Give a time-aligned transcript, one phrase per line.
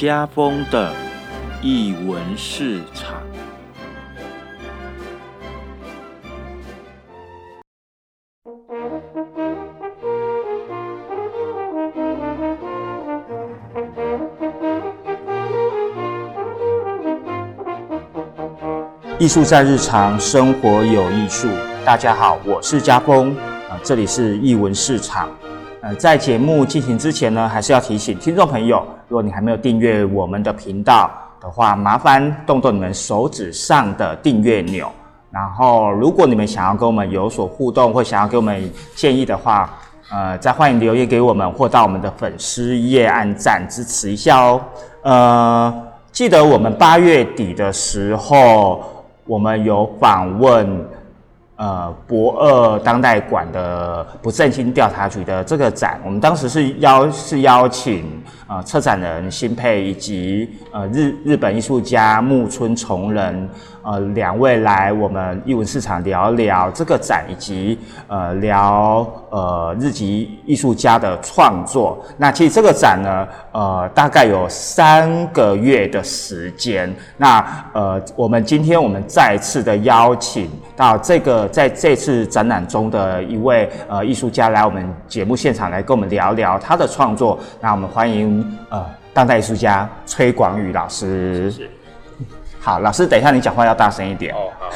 [0.00, 0.94] 家风的
[1.60, 3.20] 译文市场。
[19.18, 21.46] 艺术在日常生活有艺术。
[21.84, 23.36] 大家好，我是家峰，
[23.68, 25.28] 啊，这里是艺文市场。
[25.82, 31.10] 呃，在节目进行之前呢，还是要提醒听众朋友，如果你还没有订阅我们的频道
[31.40, 34.88] 的话，麻烦动动你们手指上的订阅钮。
[35.32, 39.68] 然后，如果你们想要跟我们有所互动，或想要给我们建议的话，
[40.12, 44.60] 呃，再欢迎留言给我们，或到我们的粉丝页按赞支持一下哦。
[45.02, 48.84] 呃，记得我们八月底的时候，
[49.26, 50.88] 我们有访问。
[51.60, 63.46] 呃，博二当代馆的不正经调查局的这个展，我们当时是邀是邀请呃策展人新配以及呃日日本艺术家木村崇人。
[63.82, 67.78] 呃，两位来我们艺文市场聊聊这个展，以及
[68.08, 72.04] 呃聊呃日籍艺术家的创作。
[72.16, 76.94] 那其实这个展呢，呃，大概有三个月的时间。
[77.16, 87.38] 那呃，我们今天我们再次的邀请到这个在这次展览中的一位呃艺术家来我们节目现场来跟我们聊聊他的创作。
[87.60, 88.84] 那我们欢迎呃
[89.14, 91.52] 当代艺术家崔广宇老师。
[92.60, 94.34] 好，老师，等一下你讲话要大声一点。
[94.34, 94.70] 哦，好。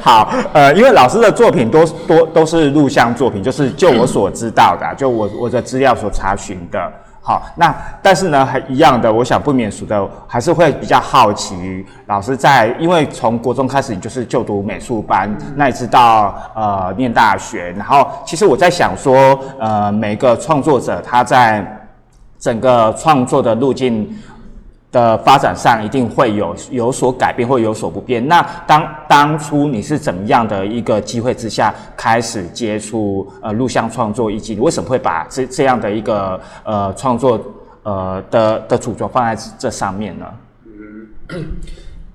[0.00, 6.92] 好，呃，因为老师的作品多多都是录像作品，就是就我所知道的，就我我的资料所查询的。
[7.22, 21.66] 好，那但是呢，还一样的，我想不免俗的，还是会比较好奇，老师在因为从国中开始你就是就读美术班，那一直到呃念大学，然后其实我在想说，呃，每个创作者他在
[22.38, 24.14] 整个创作的路径。
[24.94, 28.24] 的发展上一定会有有所改变或有所不变。
[28.28, 37.40] 那当当初你是怎么样的一个机会之下开始接触呃录像创作，以及你为什么会把这这样的一个呃创作
[37.82, 40.26] 呃的的主轴放在这上面呢？
[40.66, 41.08] 嗯，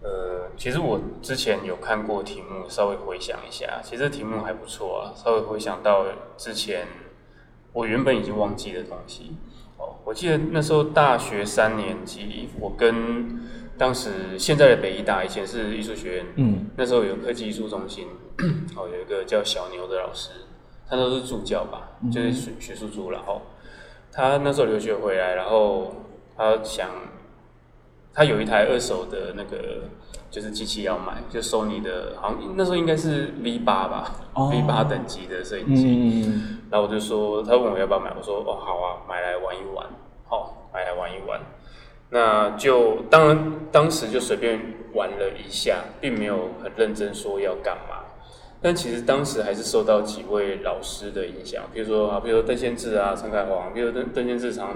[0.01, 5.12] 呃，其实我之前有看过题目，稍微回想一下，其实题目还不错啊。
[5.22, 6.06] 稍微回想到
[6.38, 6.88] 之前
[7.73, 9.35] 我原本已经忘记的东西。
[10.03, 13.40] 我记得那时候大学三年级，我跟
[13.78, 18.07] 当时现在的北医大，以前是艺术学院，嗯，那时候有科技艺术中心，
[18.75, 20.31] 哦，有一个叫小牛的老师，
[20.88, 23.41] 他都是助教吧，就是学学术助，然后
[24.12, 25.95] 他那时候留学回来，然后
[26.35, 26.89] 他想，
[28.13, 29.89] 他有一台二手的那个。
[30.31, 34.16] 就是机器要买，就收你的，好像那时候应该是 V 八吧
[34.51, 36.31] ，V 八等级的摄影机。
[36.69, 39.85] 然后我就说，他问我要不要买，我说哦好啊，买来玩一玩，
[40.28, 41.41] 好，买来玩一玩。
[42.12, 44.59] 那就当然当时就随便
[44.94, 48.06] 玩了一下，并没有很认真说要干嘛。
[48.62, 54.75] 但其实当时还是受到几位老师的影响，比如说啊，比如说邓先志啊、陈凯煌，比如邓邓先志常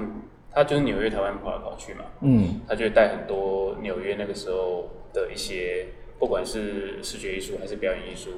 [0.51, 4.89] 他就是纽约、台湾跑来跑去嘛，嗯，他就带很多纽约那个时候。
[5.13, 5.87] 的一些，
[6.19, 8.31] 不管是视觉艺术还是表演艺术，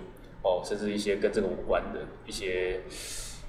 [0.43, 2.81] 哦，甚至一些跟这个无关的一些，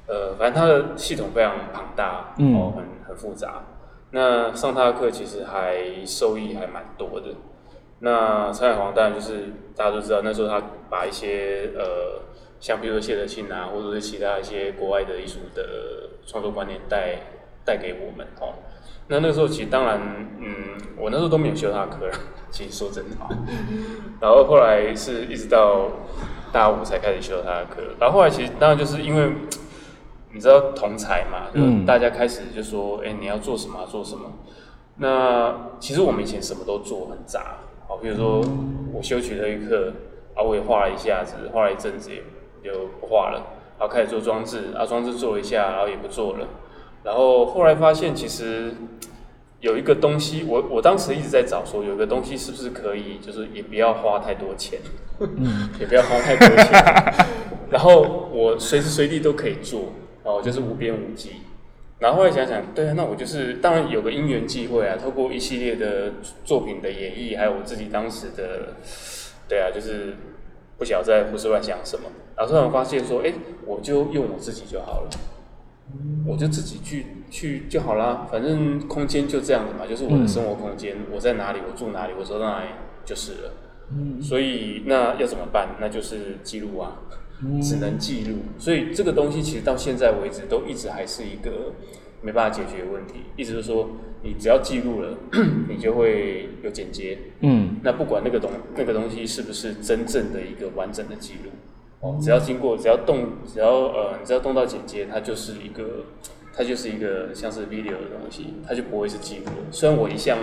[0.06, 3.64] 呃，反正它的系统非常庞大，哦，很很复杂。
[4.12, 7.34] 那上他的课其实还收益还蛮多的。
[7.98, 12.22] 那蔡海黄当然就是大家都知道，那时候他把一些呃，
[12.60, 17.18] 像比如说谢德庆啊，或者是其他一些国外的艺术的创作观念带
[17.64, 18.54] 带给我们，哦。
[19.08, 20.00] 那那个时候其实当然，
[20.40, 20.54] 嗯，
[20.96, 22.12] 我那时候都没有修他的课了。
[22.50, 23.16] 其实说真的，
[24.20, 25.88] 然后后来是一直到
[26.52, 27.82] 大五才开始修他的课。
[28.00, 29.32] 然后后来其实当然就是因为
[30.32, 33.86] 你知道同才嘛，就大家开始就说：“哎，你要做什么？
[33.86, 34.32] 做什么？”
[34.98, 38.40] 那其实我们以前什么都做很杂，好，比如说
[38.92, 39.92] 我修曲的一课
[40.34, 42.22] 啊，我也画了一下子，画了一阵子也
[42.64, 43.42] 就不画了，
[43.78, 46.46] 然后开始做装置啊，装置做一下，然后也不做了。
[47.06, 48.72] 然后后来发现，其实
[49.60, 54.80] 有一个东西，我我当时一直在找，说有一个东西是不是可以，就是也不要花太多钱，
[55.78, 57.14] 也不要花太多钱，
[57.70, 59.92] 然后我随时随地都可以做，
[60.24, 61.30] 哦，就是无边无际。
[62.00, 66.14] 然后后来想想，对啊，那我就是当然有个因缘际会啊，透过一系列的
[66.44, 68.74] 作品的演绎，还有我自己当时的，
[69.48, 70.16] 对啊，就是
[70.76, 73.32] 不晓得在胡思乱想什么，然后突然发现说，哎，
[73.64, 75.08] 我就用我自己就好了。
[76.26, 82.68] 我就自己去去就好啦，反正空间就这样子嘛，就是我的生活空间，我在哪里，我住哪里，我走到哪里
[83.04, 83.52] 就是了。
[83.92, 85.76] 嗯，所以那要怎么办？
[85.80, 86.96] 那就是记录啊，
[87.62, 88.38] 只能记录。
[88.58, 91.72] 所以这个东西其实到现在为止都一直还是一个
[92.20, 93.20] 没办法解决的问题。
[93.36, 93.90] 意思是说，
[94.24, 95.16] 你只要记录了，
[95.70, 97.16] 你就会有剪接。
[97.42, 101.50] 嗯那不管那个东那个东西是不是真正的一个完整的记录，
[102.06, 106.04] 哦，只要经过只要动只要呃你只要动到剪接，它就是一个
[106.54, 109.50] 它就是一个像是 video 的东西，它就不会是记录。
[109.72, 110.38] 虽然我一向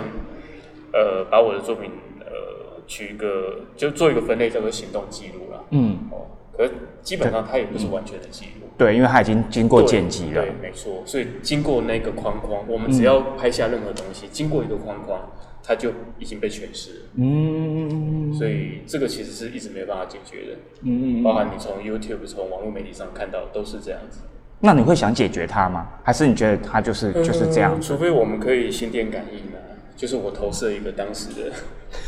[0.92, 1.90] 呃把我的作品
[2.20, 6.26] 呃取一个就做一个分类叫做行动记录啦，嗯，哦，
[6.56, 6.72] 可是
[7.02, 8.68] 基本上它也不是完全的记录。
[8.76, 11.00] 对，因为它已经经过剪辑了对，，没错。
[11.06, 15.20] 所以经过那个框框，我们只要拍下任何东西，经过一个框框，
[15.66, 17.00] 它就已经被诠释了。
[17.16, 21.22] 嗯所以这个其实是一直没有办法解决的，嗯嗯。
[21.22, 24.20] 包含你从 YouTube、从网络媒体上看到都是这样子。
[24.60, 25.88] 那你会想解决它吗？
[26.02, 27.80] 还是你觉得它就是就是这样嗯？
[27.80, 29.58] 除非我们可以心电感应啊，
[29.96, 31.52] 就是我投射一个当时的，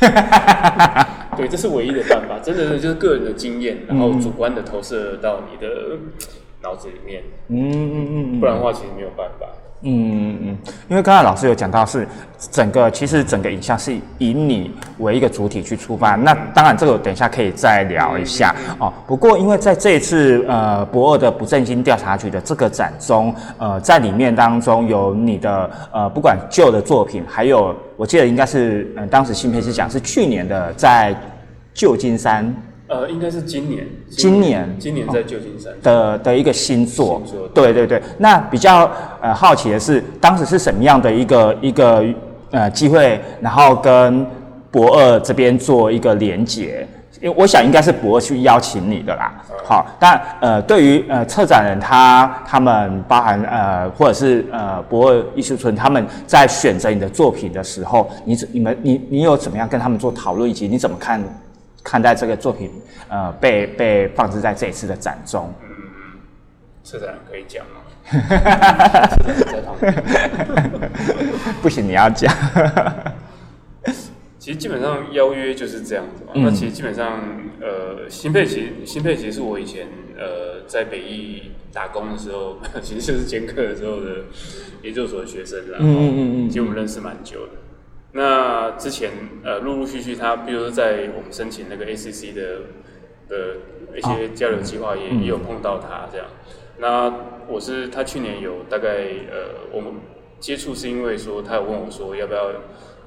[1.37, 2.39] 对，这是唯一的办法。
[2.43, 5.99] 真的就是个人的经验，然后主观的投射到你的
[6.63, 9.47] 脑子里面，嗯嗯嗯不然的话其实没有办法。
[9.83, 10.59] 嗯嗯，
[10.89, 12.09] 因为刚才老师有讲到是
[12.51, 16.17] 整个，其实整个影像是以你为一个主体去出发。
[16.17, 18.93] 那当然，这个等一下可以再聊一下哦。
[19.07, 31.15] 不过，因为在这一次呃博二的不正经调查局的这个展中，呃，在里面当中有你的呃不管旧的作品，还有我记得应该是呃当时新片是讲是去年的在
[31.75, 32.53] 旧金山
[32.89, 35.73] 呃，应该是今年，今年今年在旧金山。
[35.83, 38.01] 的的一个新作新作，对对对。
[38.19, 38.91] 那比较
[39.21, 42.05] 呃好奇的是，当时是什么样的一个一个
[42.51, 44.25] 呃机会，然后跟
[44.71, 46.87] 博二这边做一个连接？
[47.23, 49.33] 因为我想应该是博二去邀请你的啦。
[49.65, 61.21] 好，但呃，对于呃策展人他他们包含呃或者是呃博二艺术村他们在选择你的作品的时候，你怎你们你你有怎么样跟他们做讨论，以及你怎么看
[61.89, 62.69] 看待这个作品
[63.09, 65.55] 呃被被放置在这一次的展中？
[66.83, 67.77] 策展人可以讲吗？
[71.63, 72.35] 不行，你要讲。
[74.41, 76.33] 其实基本上邀约就是这样子嘛。
[76.35, 77.21] 嗯那其实基本上，
[77.61, 79.87] 呃，新佩奇，新佩奇是我以前
[80.17, 84.25] 呃在北艺打工的时候， 其实就是兼课的时候的
[84.83, 85.79] 研究所的学生啦。
[85.81, 87.53] 嗯嗯嗯嗯其实我们认识蛮久的。
[88.17, 89.11] 那之前
[89.45, 92.43] 呃陆陆续续他，比如说在我们申请那个 ACC 的
[93.29, 93.37] 的
[93.95, 96.27] 一些交流计划也，嗯也有碰到他这样。
[96.79, 97.13] 那
[97.47, 98.89] 我是他去年有大概
[99.31, 99.93] 呃我们
[100.41, 102.45] 接触是因为说他有问我说要不要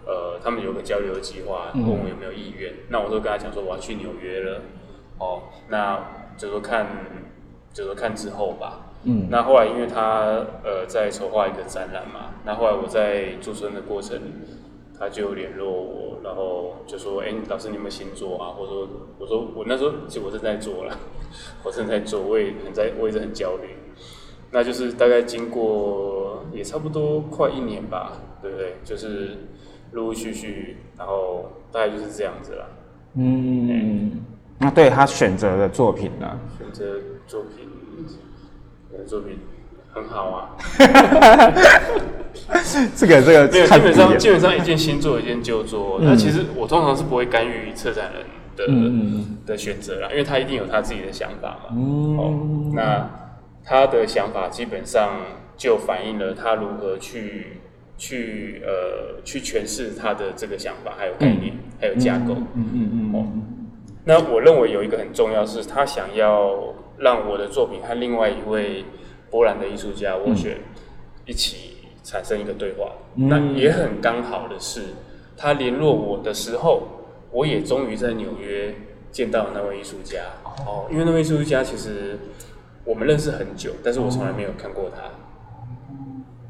[0.06, 2.74] 呃他们有个交流计划，问我有没有意愿。
[2.90, 4.62] 那我就跟他讲说我要去纽约了，
[5.18, 6.00] 哦，那
[6.38, 6.86] 就说看
[7.74, 8.86] 就说看之后吧。
[9.06, 14.20] 嗯那后来因为他呃在筹划一个展览嘛，那后来我在驻村的过程，
[15.00, 18.88] 他就联络我，然后就说：“哎、老师你有没有新作啊？”或者说
[19.18, 20.98] ：“我说我那时候其实我正在做了，
[21.64, 23.70] 我正在做，我也很在，我一直很焦虑。
[24.52, 28.76] 那就是大概经过也差不多快一年吧，对不对？
[28.84, 29.38] 就是
[29.94, 32.66] 陆陆续续，然后大概就是这样子了。
[33.14, 34.12] 嗯，
[34.58, 36.38] 那对他选择的作品呢？
[36.58, 37.70] 选择作品，
[38.92, 39.40] 选择作品
[39.94, 40.58] 很好啊。
[42.96, 46.00] 这个这个没有，基本上基本上一件新作一件旧作。
[46.02, 48.24] 那、其实我通常是不会干预策展人
[48.56, 51.70] 的、嗯的选择啦，因为他一定有他自己的想法嘛。
[51.72, 53.10] 嗯哦，那
[53.64, 55.22] 他的想法基本上
[55.58, 57.58] 就反映了他如何去
[57.98, 62.36] 去呃去诠释他的这个想法，还有概念，还有架构。
[62.56, 63.28] 嗯嗯嗯哦，
[64.06, 68.84] 那我认为有一个很重要是，他想要让我的作品和另外一位
[69.30, 70.58] 波兰的艺术家沃雪
[71.26, 72.92] 一起产生一个对话。
[73.16, 74.94] 嗯那也很刚好的是，
[75.36, 76.84] 他联络我的时候，
[77.32, 78.74] 我也终于在纽约
[79.12, 80.24] 见到那位艺术家。
[80.66, 82.18] 哦，因为那位艺术家其实
[82.84, 85.04] 我们认识很久，但是我从来没有看过他。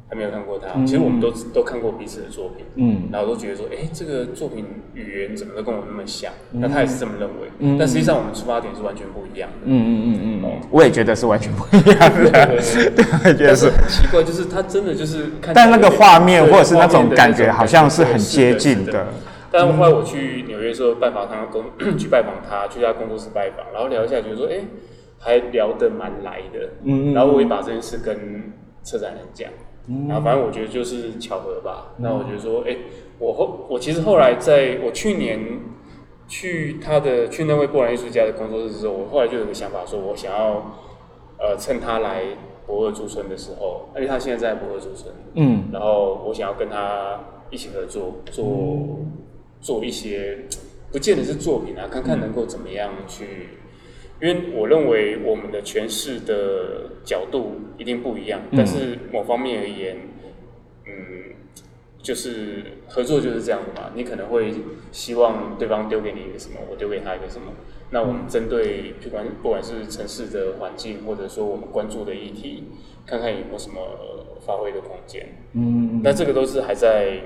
[0.10, 3.08] 还没有看过他，其实我们都都看过彼此的作品，嗯。
[3.12, 6.34] 然后都觉得说，哎、这个作品语言怎么都跟我那么像？
[6.52, 7.78] 那他也是这么认为，嗯。
[7.78, 9.58] 但实际上我们出发点是完全不一样的。
[9.66, 12.32] 嗯嗯嗯嗯，我也觉得是完全不一样的，
[12.90, 13.70] 对，我也觉得但是是。
[13.70, 18.92] 很奇怪，就是他真的就是看但那个画面或者是那种感觉，好像是很接近的。
[18.92, 19.08] 的。
[19.52, 21.64] 但后来我去纽约的时候拜访他工，
[21.98, 24.60] 去拜访他，去他工作室拜访，然后聊一下，觉得说，哎、
[25.20, 26.70] 还聊得蛮来的。
[26.84, 27.14] 嗯嗯。
[27.14, 28.52] 然后我也把这件事跟
[28.84, 29.50] 策展人讲，
[30.08, 31.94] 然后反正我觉得就是巧合吧。
[31.98, 32.78] 那我觉得说，哎、
[33.18, 35.40] 我后我其实后来在我去年
[36.28, 40.78] 去他的去那位波兰艺术家的工作室之后，我后来就有个想法，说我想要
[41.40, 42.24] 呃趁他来
[42.68, 45.64] 博尔驻村的时候，而且他现在在博尔驻村，嗯。
[45.72, 47.20] 然后我想要跟他
[47.50, 49.00] 一起合作，做
[49.60, 50.46] 做一些，
[50.92, 53.50] 不见得是作品啊，看看能够怎么样去
[54.22, 59.96] 因为我认为我们的诠释的角度一定不一样，但是某方面而言，
[60.86, 61.36] 嗯，
[62.02, 63.92] 就是合作就是这样的嘛。
[63.96, 64.54] 你可能会
[64.92, 67.54] 希望对方丢给你一个什么，我丢给他一个什么。
[67.92, 72.66] 那我们针对不管不管是城市的环境，或者说我们关注的议题，
[73.06, 73.80] 看看有没有什么
[74.46, 75.28] 发挥的空间。
[75.54, 77.22] 嗯，那这个都是还在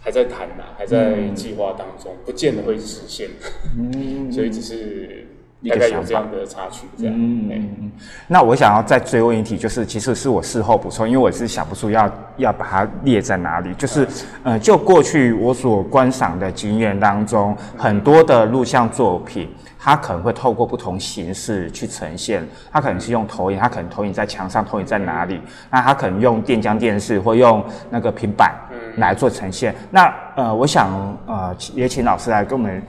[0.00, 3.30] 还在谈呐，还在计划当中，不见得会实现。
[3.78, 5.28] 嗯，所以只是。
[5.68, 7.14] 大概有这样的插曲，这样。
[7.16, 7.92] 嗯嗯嗯。
[8.26, 13.72] 那我想要再追问一题，就是其实是我事后补充，因为我是想不出要要把它列在哪里。
[13.74, 14.06] 就是
[14.42, 22.44] 呃，就过去我所观赏的经验当中，很多的录像作品，它可能会透过不同形式去呈现。
[22.72, 25.40] 它可能是用投影，它可能投影在墙上，投影在哪里？
[25.70, 28.52] 那它可能用电浆电视或用那个平板
[28.96, 29.72] 来做呈现。
[29.90, 32.82] 那呃，我想呃，也请老师来跟我们。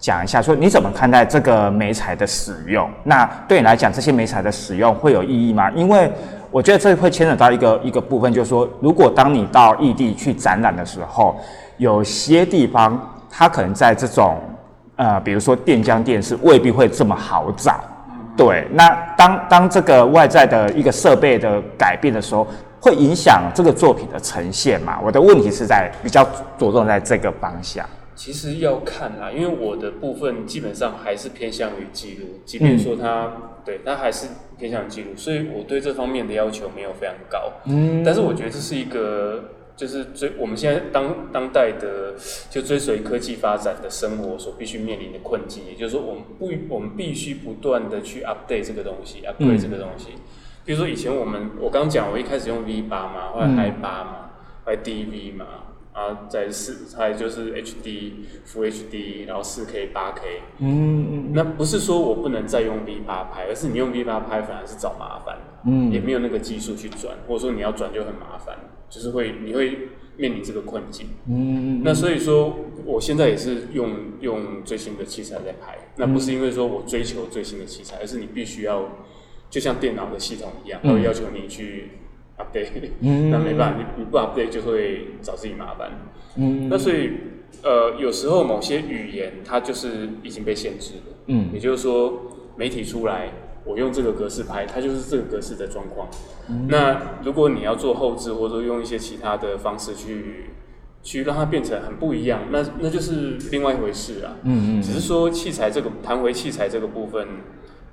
[0.00, 2.88] 讲一下，说你怎么看待这个美彩的使用？
[3.04, 5.70] 那对你来讲，这些美彩的使用会有意义吗？
[5.72, 6.10] 因为
[6.50, 11.38] 我觉得这会牵扯到一个一个部分，就是说，如果当你到异地去展览的时候，
[11.76, 12.98] 有些地方
[13.30, 14.40] 它可能在这种
[14.96, 17.78] 呃，比如说电浆电视未必会这么好找。
[18.36, 18.88] 对，那
[19.18, 22.46] 当当这个外在的一个设备的改变的时候，
[22.80, 24.98] 会影响这个作品的呈现嘛？
[25.04, 26.24] 我的问题是在比较
[26.56, 27.84] 着重在这个方向。
[28.20, 33.32] 其实要看啦，因为我的部分基本上还是偏向于记录，即便说它
[33.64, 34.26] 对，它还是
[34.58, 37.50] 偏向记录，所以我对这方面的要求没有非常高。
[37.64, 42.14] 嗯，但是我觉得这是一个，就是追我们现在当当代的
[42.50, 50.08] 就追随科技发展的生活所必须面临的困境，也就是说，我们不，我们必须不断的去 update 这个东西，upgrade 这个东西。
[50.66, 54.30] 比如说以前我们，我刚讲我一开始用 V 八嘛，后来 I 八嘛，
[54.66, 55.46] 后来 DV 嘛。
[55.92, 58.12] 啊，在四，还有就是 HD、
[58.46, 60.42] Full HD，然后四 K、八 K。
[60.60, 65.36] 嗯那不是说我不能再用 V 八拍，而是你用 V 八拍反而是找麻烦。
[65.66, 65.90] 嗯。
[65.90, 68.56] 也没有那个技术去转，或者说你要转就很麻烦，
[68.88, 71.08] 就是会你会面临这个困境。
[71.26, 78.88] 嗯那所以说，我现在也是用用最新的器材在拍，那不是因为说我追求最新的器材，而是你必须要，
[79.50, 81.90] 就像电脑的系统一样，它会要求你去。
[82.40, 82.68] Update，
[83.30, 85.90] 那没办法，你你不 update 就会找自己麻烦。
[86.36, 87.10] 嗯，那所以
[87.62, 91.16] 呃，有时候某些语言它就是已经被限制了。
[91.26, 92.22] 嗯，也就是说，
[92.56, 93.30] 媒体出来，
[93.64, 96.08] 我用这个格式拍，它就是这个格式的状况。
[96.68, 100.46] 那如果你要做后置，或者说用一些其他的方式去
[101.02, 104.36] 去让它变成很不一样，那那就是另外一回事啊。
[104.44, 107.28] 嗯嗯，只是说器材这个谈回器材这个部分。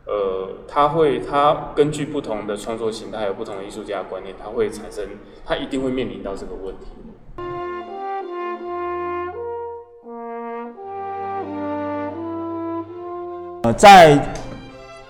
[0.08, 5.04] 呃，他会，他根据不同的创作形态，有不同的艺术家观念，他会产生，
[5.46, 6.86] 他一定会面临到这个问题。
[13.64, 14.18] 呃，在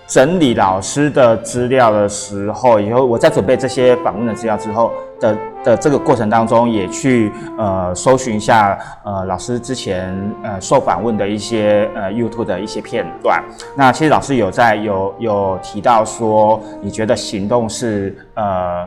[0.08, 4.92] 整理老师的资料的时候，以后我在准备这些访问的资料之后。
[5.20, 13.42] 的的这个过程当中，也去呃搜寻一下呃老师之前呃受访问的一些呃 YouTube 的一些片段。
[13.76, 18.86] 那其实老师有在有有提到说，你觉得行动是呃。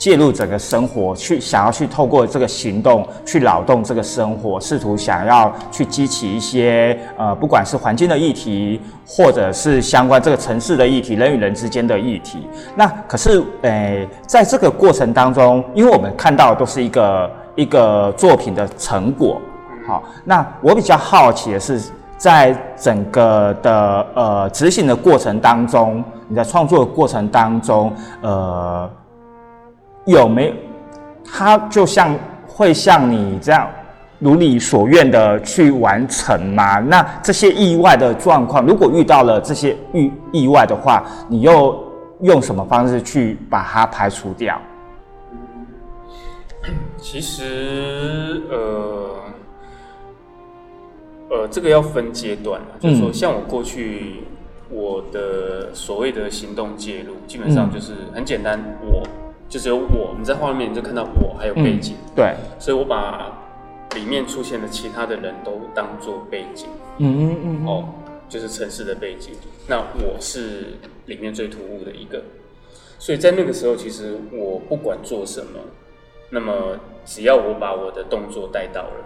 [0.00, 12.48] 介入整个生活，去想要去透过这个行动去劳动这个生活，试图想要去激起一些呃，不管是环境的议题，或者是相关这个城市的议题，人与人之间的议题。
[12.74, 19.38] 那可是，诶，在这个过程当中，因为我们看到都是一个一个作品的成果。
[19.86, 21.78] 好，那我比较好奇的是，
[22.16, 27.92] 在整个的呃执行的过程当中，你在创作的过程当中，
[28.22, 28.88] 呃。
[30.06, 30.54] 有没有？
[31.32, 32.14] 他就像
[32.46, 33.70] 会像你这样
[34.18, 36.80] 如你所愿的去完成吗？
[36.80, 41.82] 那这些意外的状况，如果遇到了这些意意外的话，你又
[42.22, 44.60] 用什么方式去把它排除掉？
[46.98, 49.10] 其实，呃，
[51.30, 54.24] 呃，这个要分阶段就是说，像我过去
[54.68, 59.02] 我的所谓的行动介入，基本上就是很简单，我。
[59.50, 61.96] 就只有我，你在画面就看到我，还有背景。
[62.14, 63.36] 对，所以我把
[63.96, 66.68] 里面出现的其他的人都当做背景。
[66.98, 67.66] 嗯嗯嗯。
[67.66, 67.84] 哦，
[68.28, 69.34] 就是城市的背景。
[69.66, 72.22] 那我是里面最突兀的一个，
[72.96, 75.58] 所以在那个时候，其实我不管做什么，
[76.30, 79.04] 那么只要我把我的动作带到了，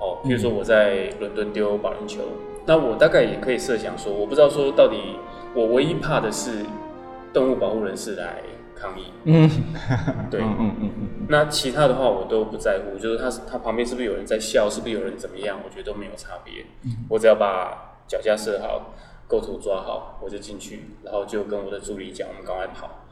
[0.00, 2.20] 哦，比如说我在伦敦丢保龄球，
[2.66, 4.98] 那我大概也可以设想说，我不知道说到底，
[5.54, 6.66] 我唯一怕的是
[7.32, 8.42] 动物保护人士来。
[8.78, 9.48] 抗议，嗯，
[10.30, 16.66] 对，嗯嗯嗯嗯，那其他的话我都不在乎，就是他他旁边是不是有人在笑，是不是有人怎么样，我觉得都没有差别，
[17.08, 18.94] 我只要把脚架设好，
[19.26, 23.04] 构图抓好，我就进去，然后就跟我的助理讲，我们赶快跑，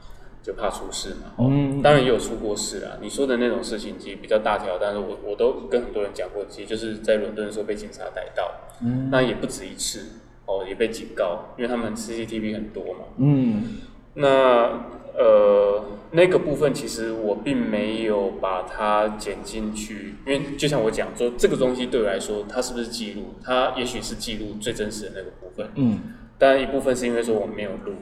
[0.43, 1.33] 就怕出事嘛。
[1.37, 2.99] 哦嗯当然也有出过事啊。
[3.01, 8.51] 你说的那种事情其实比较大条，但是我我都跟很多人讲过，其实就是在伦敦的时候被警察逮到，
[8.83, 9.09] 嗯。
[9.11, 13.01] 那也不止一次哦，也被警告，因为他们 CCTV 很多嘛。
[13.17, 13.79] 嗯。
[14.15, 14.85] 那
[15.17, 23.35] 呃，那个部分其实我并没有把它剪进去，因为就像我讲说，这个东西对我来说，它是不是记录？
[23.43, 26.01] 它也许是记录最真实的那个部分，嗯。
[26.37, 27.93] 当然一部分是因为说我没有录，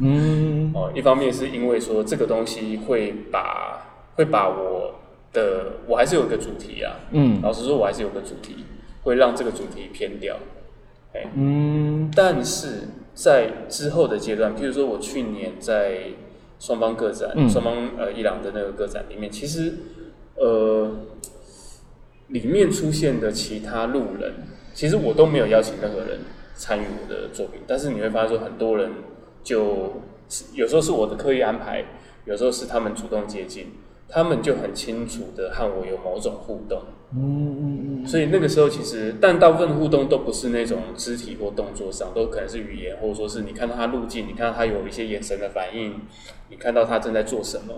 [0.00, 0.72] 嗯。
[0.74, 4.94] 哦，一方面是因为说这个东西会把会把我
[5.34, 7.42] 的我还是有一个主题啊，嗯。
[7.42, 8.64] 老实说，我还是有个主题，
[9.02, 10.34] 会让这个主题偏掉，
[11.12, 12.10] 哎，嗯。
[12.16, 16.04] 但是在之后的阶段，譬如说我去年在
[16.64, 19.74] 双方个展，嗯双方呃伊朗的那个个展里面，其实
[20.36, 20.90] 呃
[22.28, 24.32] 里面出现的其他路人，
[24.72, 26.20] 其实我都没有邀请任何人
[26.54, 28.90] 参与我的作品，但是你会发现说很多人
[29.42, 30.00] 就
[30.54, 31.84] 有时候是我的刻意安排，
[32.24, 33.72] 有时候是他们主动接近，
[34.08, 36.80] 他们就很清楚的和我有某种互动。
[37.16, 46.00] 嗯嗯嗯所以那个时候其实，但大部分的互动都不是那种肢体或动作上，都可能是语言，或者说是你看到他路径，你看到他有一些眼神的反应，
[46.50, 47.74] 你看到他正在做什么。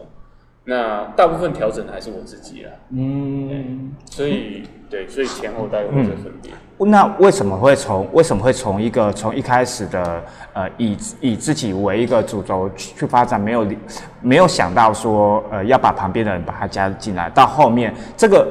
[0.69, 3.93] 那大部分调整的还是我自己啦，嗯。
[4.11, 6.51] 所以对，所以前后大概会有这分别。
[6.79, 10.23] 那为什么会从为什么会从一个从一开始的
[10.55, 13.79] 呃以以自己为一个主轴去去发展，没有理
[14.21, 18.49] 没有想到说呃要把旁边的人把他加进来，到后面这个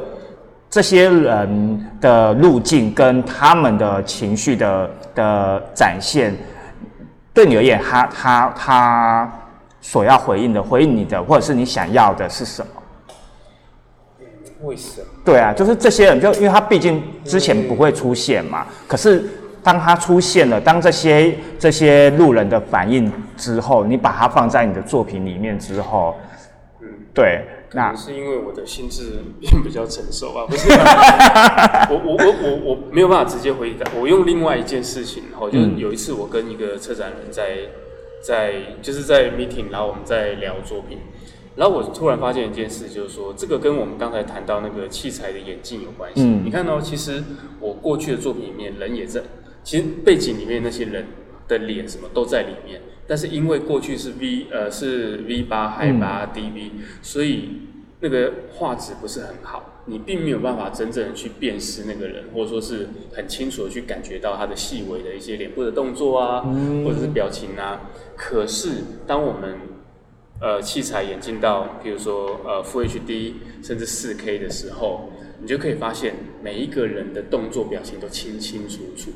[0.76, 6.36] 这些人的路径跟他们的情绪的的展现，
[7.34, 9.34] 对你而言，他他他
[9.80, 12.72] 所要回应的回应你的，或者是你想要的是什么？
[14.64, 15.08] 为什么？
[15.24, 19.24] 对啊，就是这些人，就因为他毕竟之前不会出现嘛，可是
[19.64, 26.18] 当他出现了，当这些这些路人的反应之后，你把它放在你的作品里面之后，
[26.82, 31.88] 嗯，对，那可能是因为我的心智变比较成熟啊， 不是啊？
[31.92, 37.58] 我我我我我没有办法直接回答，我用另外一件事情，哦，就是嗯有一次我跟一个策展人在
[38.24, 40.98] 在就是在 meeting，然后我们在聊作品，
[41.56, 46.22] 然后我突然发现一件事，就是说这个跟我们刚才谈到那个器材的演进有关系。
[46.24, 47.24] 嗯你看到、其实
[47.60, 49.22] 我过去的作品里面人也在，
[49.64, 51.06] 其实背景里面那些人
[51.48, 57.50] 的脸什么都在里面，但是因为过去是 V 呃是 V 八海拔 DV，、所以
[58.00, 66.42] 那个画质不是很好，你并没有办法真正的去辨识那个人，或者说是很清楚的去感觉到他的细微的一些脸部的动作啊，
[66.84, 67.90] 或者是表情啊。
[68.16, 68.70] 可是
[69.06, 69.58] 当我们
[70.42, 75.10] 呃器材演进到，比如说呃 Full HD 甚至 4K 的时候，
[75.42, 79.12] 你就可以发现每一个人的动作表情都清清楚楚。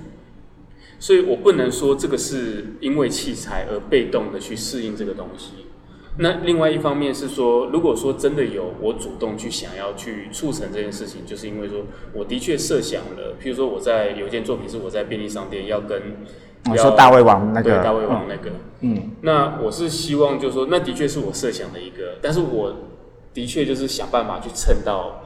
[1.00, 5.66] 所以我不能说这个是因为器材而被动的去适应这个东西。
[6.22, 16.02] 那另外一方面是说，如果说真的有我主动去想要去促成这件事情，就是因为说我的确设想了，譬如说我在有一件作品是我在便利商店要跟
[16.66, 17.70] 要你说大胃王那个。
[17.70, 19.12] 对大胃王那个，嗯。
[19.22, 22.76] 那我是希望就是说，那的确是我设想的一个，但是我
[23.34, 25.24] 的确就是想办法去蹭到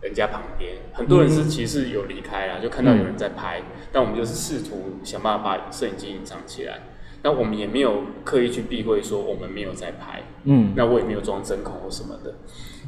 [0.00, 0.76] 人家旁边。
[0.92, 6.80] 很多人是其实是有离开啦，就看到有人在拍，但我们就是试图想办法把摄影机隐藏起来。
[7.22, 12.34] 那我们也没有刻意去避讳说我们没有在拍，嗯那我也没有装针孔或什么的。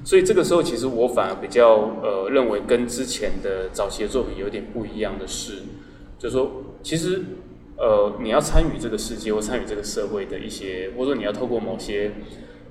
[0.05, 5.63] 所以这个时候，其实我反而比较呃认为跟之前的早期的作品有点不一样的是，
[6.19, 6.53] 就是说，
[6.85, 7.21] 其实
[7.77, 12.13] 呃你要参与这个世界或参与这个社会的一些，或者说你要透过某些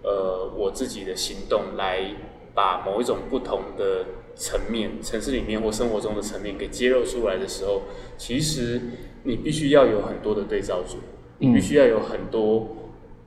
[0.04, 2.00] 呃我自己的行动来
[2.58, 4.04] 把某一种不同的
[4.36, 7.84] 层面，城市里面或生活中的层面给揭露出来的时候，
[8.17, 8.82] 其实
[9.22, 10.98] 你必须要有很多的对照组，
[11.38, 12.74] 你必须要有很多。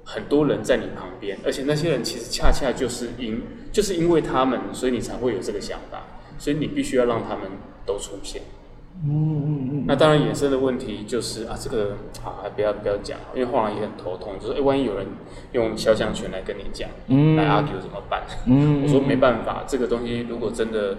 [0.03, 6.03] 很多人在你旁边，而且那些人其实恰恰就是因就是因为他们，所以你才会有这个想法，
[6.37, 7.49] 所以你必须要让他们
[7.87, 8.43] 都出现。
[9.02, 15.06] 嗯嗯嗯，那当然衍生的问题就是啊，这个啊，不要不要讲，因为后来也很头痛，就是哎、万一有人
[15.52, 18.22] 用肖像权来跟你讲，嗯来 argue 怎么办？
[18.46, 20.98] 嗯我说没办法，这个东西如果真的，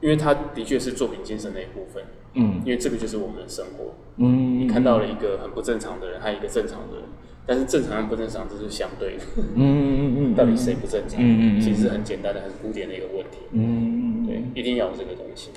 [0.00, 2.02] 因为它的确是作品精神的一部分，
[2.34, 3.94] 嗯因为这个就是我们的生活。
[4.16, 7.04] 嗯你看到了一个很不正常的人，还有一个正常的人，
[7.46, 9.22] 但是正常和不正常这是相对的。
[9.56, 11.18] 嗯嗯嗯 到底谁不正常？
[11.20, 13.38] 嗯嗯嗯其实是很简单的、很古典的一个问题。
[13.52, 15.50] 嗯对，一定要有这个东西。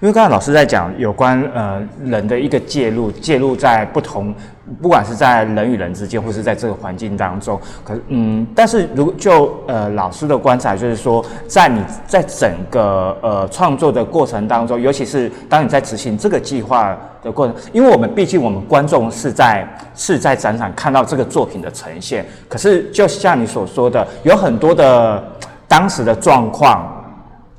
[0.00, 4.32] 因为刚才老师在讲有关呃人的一个介入，介入在不同，
[4.80, 25.20] 不管是在人与人之间，或是在这个环境当中，可是嗯，但是如就呃老师的观察，就是说，在你在整个呃创作的过程当中，尤其是当你在执行这个计划的过程，因为我们毕竟我们观众是在是在展场看到这个作品的呈现，可是就像你所说的，有很多的
[25.66, 26.86] 当时的状况，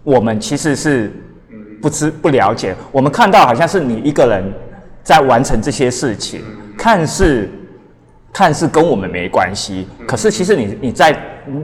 [0.05, 1.11] 我们其实是。
[1.81, 4.43] 不知不了解，我们看到好像是你一个人
[5.03, 6.41] 在完成这些事情，
[6.77, 7.49] 看似
[8.31, 11.17] 看似跟我们没关系，可是其实你你在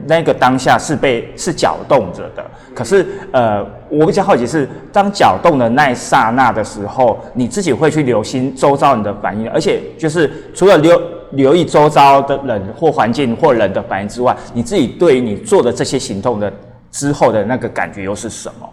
[0.08, 2.44] 那个当下是被是搅动着的。
[2.74, 11.02] 可是呃，我比较好奇是，当搅动的那一刹那的时候，你自己会去留心周遭你的反应，而且就是除了留
[11.32, 16.52] 留意周遭的人或环境或人的反应之外，你自己对于你做的这些行动的
[16.92, 18.68] 之后的那个感觉又是什么？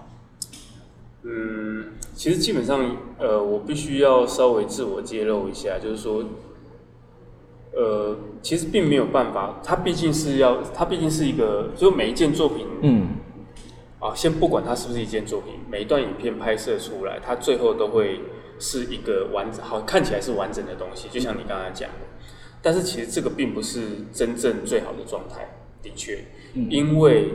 [2.23, 6.23] 其实基本上，呃，我必须要稍微自我揭露一下，就是说，
[7.75, 13.09] 呃，其实并没有办法，它毕竟是要，它毕竟是一个，就每一件作品，嗯，
[13.99, 18.21] 啊，先不管它是不是一件作品，每一段影片拍摄出来，它最后都会
[18.61, 22.07] 是一个完整，好看起来是完整的东西，就像你刚才讲的，
[22.63, 23.81] 但是其实这个并不是
[24.13, 27.33] 真正最好的状态，的确，因为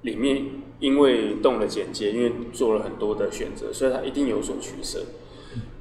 [0.00, 0.44] 里面。
[0.82, 5.04] 因为动了剪接，因为做了很多的选择，所以它一定有所取舍。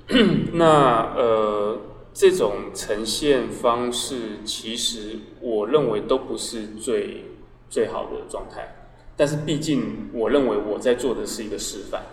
[0.53, 1.79] 那呃，
[2.13, 7.25] 这种呈现方式，其实我认为都不是最
[7.67, 8.75] 最好的状态。
[9.17, 12.03] 但是毕竟，我认为我在做的是一个示范。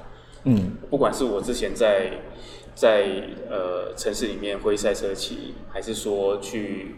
[0.44, 2.22] 嗯，不管是我之前在
[2.74, 3.04] 在
[3.50, 6.94] 呃城市里面挥赛车骑，还是说去。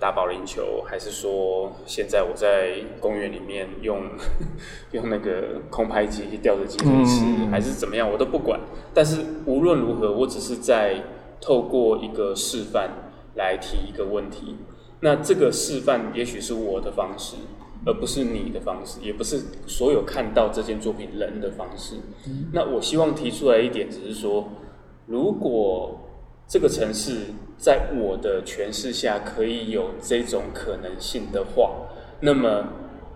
[0.00, 4.02] 打保龄球，还是说现在我在公园里面用
[4.92, 8.60] 用那个空拍机吊着机腿吃，还是怎么样，我都不管。
[8.94, 11.02] 但是无论如何，我只是在
[11.40, 12.90] 透过一个示范
[13.34, 14.56] 来提一个问题。
[15.00, 17.34] 那这个示范也许是我的方式，
[17.84, 21.96] 而不是你的方式，也不是所有看到这件作品人的方式。
[22.52, 24.48] 那我希望提出来一点，只是说，
[25.06, 25.98] 如果
[26.46, 27.34] 这个城市。
[27.58, 31.72] 在我的诠释下，可以有这种可能性的话，
[32.20, 32.68] 那么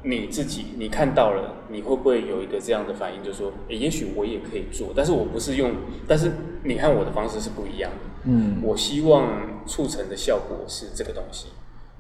[0.03, 5.73] 你自己你看到了，你会不会有一个这样的反应，就是说，也许我也可以做，但是我不是用，
[6.09, 6.33] 但是
[6.65, 8.11] 你看我的方式是不一样的。
[8.25, 11.49] 嗯，我希望促成的效果是这个东西，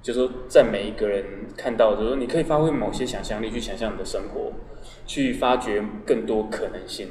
[0.02, 1.24] 就是说，在每一个人
[1.57, 4.52] 看到，就是说，你可以发挥某些想象力去想象你的生活，
[5.07, 7.09] 去发掘更多可能性，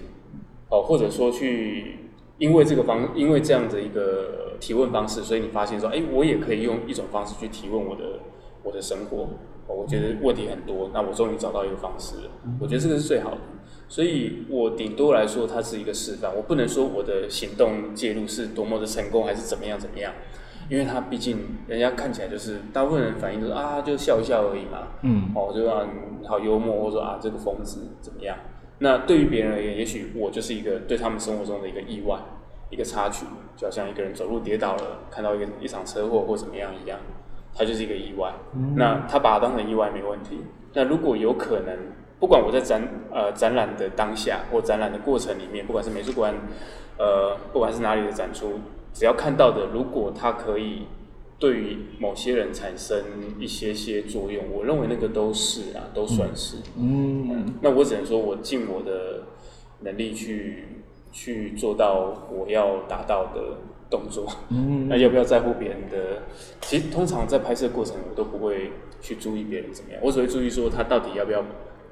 [0.69, 2.10] 哦，或者说去
[2.41, 4.39] 因为这个方，因为这样的一个。
[4.61, 8.19] 提问方式，所以你发现说，哎，我也可以用一种方式去提问我的
[8.61, 9.27] 我的生活。
[9.67, 12.31] 我觉得问题很多，那我终于找到一个方式了。
[12.59, 13.37] 我觉得这个是最好的，
[13.87, 16.31] 所以我顶多来说，它是一个示范。
[16.35, 20.13] 我不能说我的行动介入是多么的成功，还是怎么样怎么样，
[20.69, 24.89] 因为它毕竟人家看起来就是大部分人反应都是啊，就笑一笑而已嘛。
[25.01, 25.87] 嗯，哦，就啊，
[26.27, 28.37] 好幽默，或者说啊，这个疯子怎么样？
[28.81, 32.17] 那对于别人而言，也许我就是一个对他们生活中的一个意外。
[32.73, 33.25] 一个插曲，
[33.57, 36.97] 就好像一个人走路跌倒了，看到一个一场车祸或怎么样一样，
[37.53, 38.31] 它就是一个意外。
[38.77, 40.39] 那他把它当成意外没问题。
[40.73, 41.77] 那如果有可能，
[42.17, 46.33] 不管我在展呃展览的当下或展览的过程里面，不管是美术馆，
[46.97, 48.61] 呃，不管是哪里的展出，
[48.93, 50.87] 只要看到的，如果它可以
[51.41, 53.03] 对于某些人产生
[53.37, 56.55] 一些些作用，我认为那个都是啊，都算是。
[56.77, 59.23] 嗯，那我只能说我尽我的
[59.81, 60.67] 能力去。
[61.13, 63.57] 去做到我要达到的
[63.89, 66.23] 动作，嗯 那要不要在乎别人的？
[66.61, 71.43] 其实通常在拍摄过程，我都不会去注意别人怎么样，我只会注意说他到底要不要，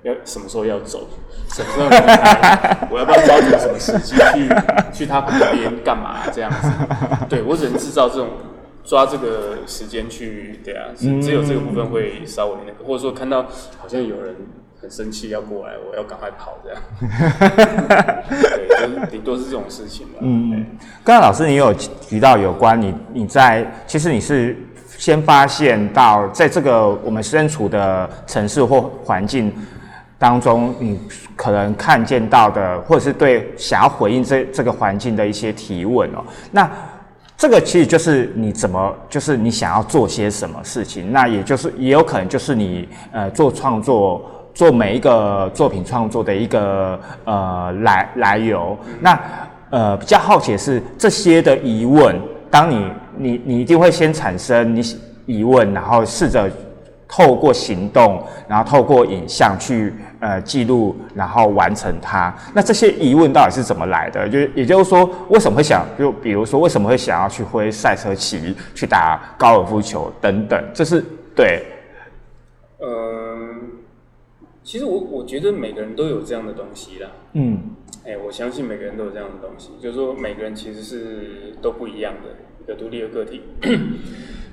[0.03, 1.05] 要什么时候要走，
[1.51, 4.49] 什么时候离开，我要不要抓紧什么时机去
[4.93, 6.69] 去他旁边干嘛这样子？
[7.27, 8.29] 对我只能制造这种
[8.89, 13.43] 抓这个时间去，对啊，只有这个部分会稍微那个，或者说看到
[13.77, 14.35] 好像有人。
[14.81, 16.81] 很生气要过来，我要赶快跑这样。
[18.29, 20.65] 对，顶多是这种事情嗯，
[21.03, 24.55] 刚刚老师你有提到有关你你在其实你是
[24.87, 29.53] 先发现到在这个我们身处的城市或环境
[30.17, 30.97] 当中，你
[31.35, 36.23] 可能看见到的，或者是对想要回应这这个环境的一些提问哦。
[36.51, 36.71] 那
[37.39, 44.21] 这个其实就是你怎么就是你想要做些什么事情，那也就是也有可能就是你呃做创作。
[44.51, 49.17] 做每一个作品创作的一个呃来来由，那
[49.69, 54.81] 呃比较好奇的是这些的疑问，当你你你一定会先产生你
[55.27, 56.51] 疑问，然后试着
[57.11, 62.31] 透过行动，然后透过影像去呃记录，然后完成它。
[62.53, 64.29] 那这些疑问到底是怎么来的？
[64.29, 70.63] 就也就是说，为什么会想就比如说为什么会想要去挥赛车旗、去打高尔夫球等等？
[70.71, 71.03] 这是
[71.35, 71.65] 对。
[72.79, 73.71] 嗯，
[74.63, 77.09] 其实我我觉得每个人都有这样的东西啦。
[77.33, 77.71] 嗯，
[78.05, 83.41] 哎，我相信每个人都有这样的东西，就是说每个人其实是都不一样的一个独立的个体。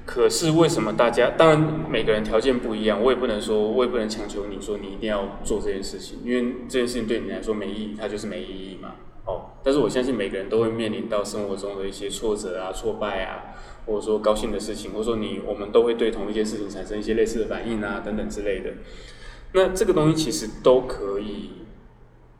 [0.06, 1.30] 可是为什么大家？
[1.36, 8.94] 当然每个人条件不一样，我也不能说，我也不能强求你说你一定要做这件事情，因为这件事情对你来说没意义，它就是没意义嘛。
[9.26, 18.70] 哦，但是我相信每个人都会面临到生活中的一些挫折啊、挫败啊，或者说高兴的事情，或者说你我们都会对同一件事情产生一些类似的反应啊，等等之类的。
[19.54, 21.50] 那这个东西其实都可以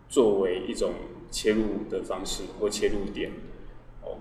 [0.09, 0.93] 作为一种
[1.33, 3.33] 切入的方式或切入点。
[4.03, 4.19] 哦，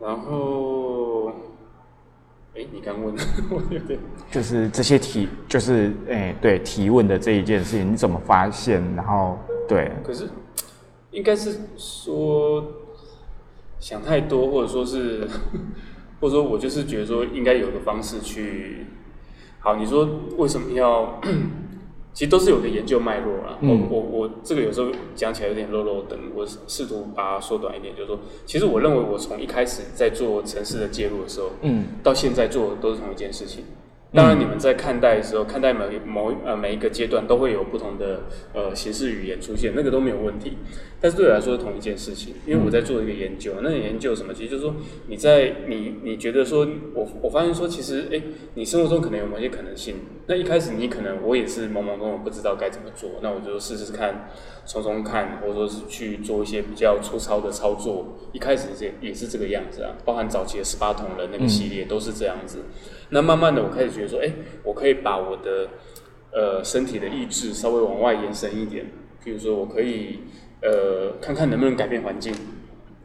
[0.00, 1.32] 然后。
[2.56, 3.14] 哎，你刚问，
[3.50, 3.98] 我有点
[4.32, 8.82] 就是这些提，就是哎，对提问的这一件事情，你怎么发现？
[8.94, 9.38] 然后
[9.68, 10.26] 对，可是
[11.10, 12.64] 应该是说
[13.78, 15.28] 想太多，或者说是，
[16.18, 18.86] 或者说我就是觉得说应该有个方式去。
[19.58, 21.20] 好，你说为什么要？
[22.16, 23.58] 其实都是有个研究脉络啊。
[23.60, 33.64] 我我我这个有时候讲起来有点啰啰等，我试图把它缩短一点，就是说，其实我认为我从一开始在做城市的介入的时候，嗯，到现在做的都是同一件事情。
[34.16, 38.22] 当然，你们在看待的时候，看待每某呃每一个阶段，都会有不同的
[38.54, 40.56] 呃形式语言出现，那个都没有问题。
[40.98, 43.52] 但是对我来说是同一件事情，因为我在做一个研究。
[43.62, 44.32] 那研究什么？
[44.32, 44.74] 其实就是说，
[45.08, 48.22] 你在你你觉得说，我我发现说，其实哎，
[48.54, 49.96] 你生活中可能有某些可能性。
[50.28, 53.10] 那一开始你可能我也是懵懵懂懂，不知道该怎么做。
[53.22, 54.30] 那我就试试看，
[54.64, 58.16] 从中看，或者说是去做一些比较粗糙的操作。
[58.32, 62.60] 一开始这也是这个样子啊，包含早期的十八铜人那个系列都是这样子。
[63.10, 64.32] 那慢慢的，我开始觉得说，哎，
[64.64, 65.68] 我可以把我的
[66.32, 68.86] 呃身体的意志稍微往外延伸一点，
[69.24, 70.20] 譬如说我可以
[70.60, 72.34] 呃看看能不能改变环境，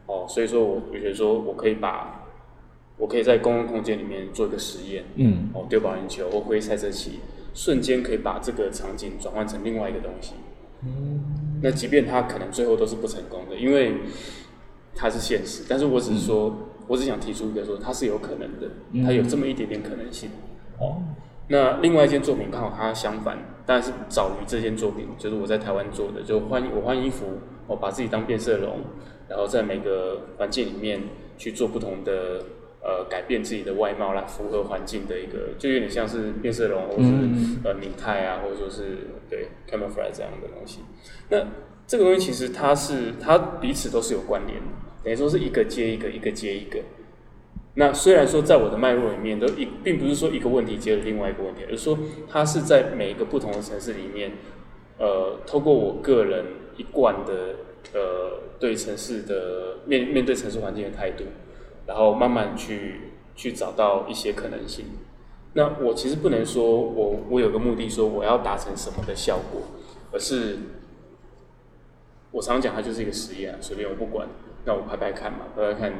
[0.06, 2.26] 哦，所以说我我觉得说我可以把
[2.98, 7.20] 我可以在公共空间里面做一个实验，嗯，哦丢保龄球或挥赛车旗，
[7.54, 10.32] 瞬间可以把这个场景转换成另外一个东西，
[10.84, 13.94] 嗯，那即便它可能最后都是不成功的，因为
[14.96, 16.68] 它是现实，但是我只是说。
[16.86, 18.68] 我只想提出一个说，它是有可能的，
[19.04, 20.30] 它有这么一点点可能性。
[20.78, 21.02] 哦，
[21.48, 28.80] 那另外一件作品刚好它相反，当然是早于这件作品，就是我在台湾做的，就换我换衣服，我把自己当变色龙，
[29.28, 31.00] 然后在每个环境里面
[31.38, 32.44] 去做不同的
[32.82, 37.10] 呃改变自己的外貌来符合环境的一个，就有点像是变色龙或者是
[37.64, 40.80] 呃拟态啊，或者说是对 camouflage 这样的东西。
[41.28, 41.46] 那
[41.86, 44.66] 这个东西其实它是它彼此都是有关联的。
[45.04, 46.80] 等于说是一个接一个，一个接一个。
[47.74, 54.32] 那虽然说在我的脉络里面，都一并不是说一个问题接了另外一个问题，而是说它是在每一个不同的城市里面，
[54.98, 56.44] 呃，透过我个人
[56.76, 57.56] 一贯的
[57.94, 61.24] 呃对城市的面面对城市环境的态度，
[61.86, 64.84] 然后慢慢去去找到一些可能性。
[65.54, 69.62] 那我其实不能说我我有个目的说我要达成什么的效果，
[70.12, 70.58] 而是
[72.32, 74.28] 我常讲它就是一个实验，随便我不管。
[74.64, 75.92] 让我拍拍看嘛，拍拍看。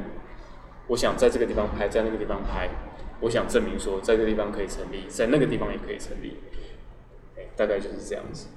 [0.87, 2.69] 我想在这个地方拍，在那个地方拍。
[3.21, 6.37] 我想证明说，在这个地方可以成立，在那个地方也可以成立。
[7.55, 8.47] 大概就是这样子。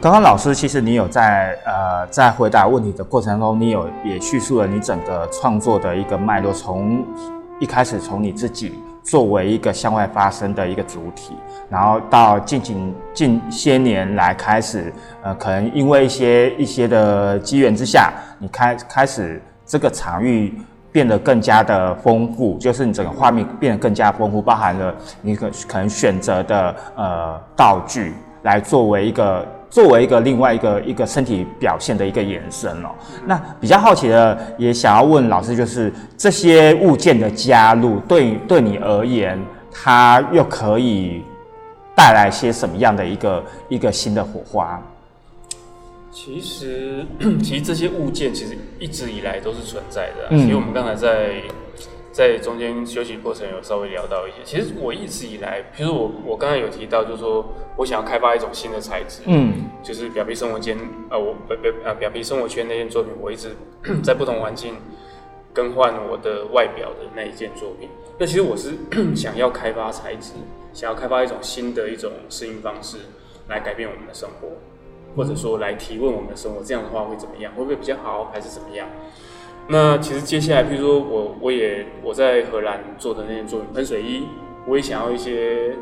[0.00, 7.06] 刚刚老师，其实你有在呃，在回答问题的过程中，你有也叙述了你整个创作的一个脉络，从
[7.58, 8.74] 一开始从你自己。
[9.06, 11.32] 作为一个向外发声的一个主体，
[11.70, 14.92] 然后到近近近些年来开始，
[15.22, 20.52] 呃，可能因为一些一些的机缘之下，你开开始这个场域
[20.90, 24.92] 变得更加的丰富，就是你整个画面变得更加丰富，包含了
[25.22, 29.46] 你可可能选择的呃道具来作为一个。
[29.68, 32.88] 作为一个另外一个一个身体表现的一个延伸哦，
[33.26, 39.38] 那比较好奇的也想要问老师，就是这些物件的加入，对对你而言，
[39.70, 41.22] 它又可以
[41.94, 44.80] 带来些什么样的一个一个新的火花？
[46.10, 47.04] 其实，
[47.44, 50.36] 其实这些物件其实一直以来都是存在的。
[50.36, 51.42] 其实我们刚才在。
[52.16, 57.44] 在中间休息过程有稍微聊到一些，其实我一直以来，比如我我刚才有提到，就是说
[57.76, 59.52] 我想要开发一种新的材质，嗯，
[59.82, 60.78] 就是表皮生活间，
[61.10, 63.54] 呃，我表表呃表皮生活圈那件作品，我一直
[64.02, 64.76] 在不同环境
[65.52, 67.90] 更换我的外表的那一件作品。
[68.16, 68.72] 那其实我是
[69.14, 70.32] 想要开发材质，
[70.72, 72.96] 想要开发一种新的一种适应方式，
[73.48, 74.48] 来改变我们的生活，
[75.14, 77.52] 或者说来提问我们的生活，这样的话会怎么样？
[77.54, 78.88] 会不会比较好，还是怎么样？
[79.68, 84.22] 那其实接下来，譬如说我我也我在荷兰做的那件作品喷水衣，
[84.66, 85.74] 我也想要一些。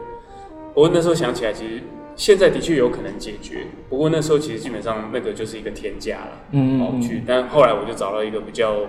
[0.75, 1.81] 我那时候想起来，其实
[2.17, 7.23] 现在的确有可能解决，不过那时候其实基本上那个就是一个天价了，嗯哦去。
[7.25, 8.81] 但后来我就找到一个比较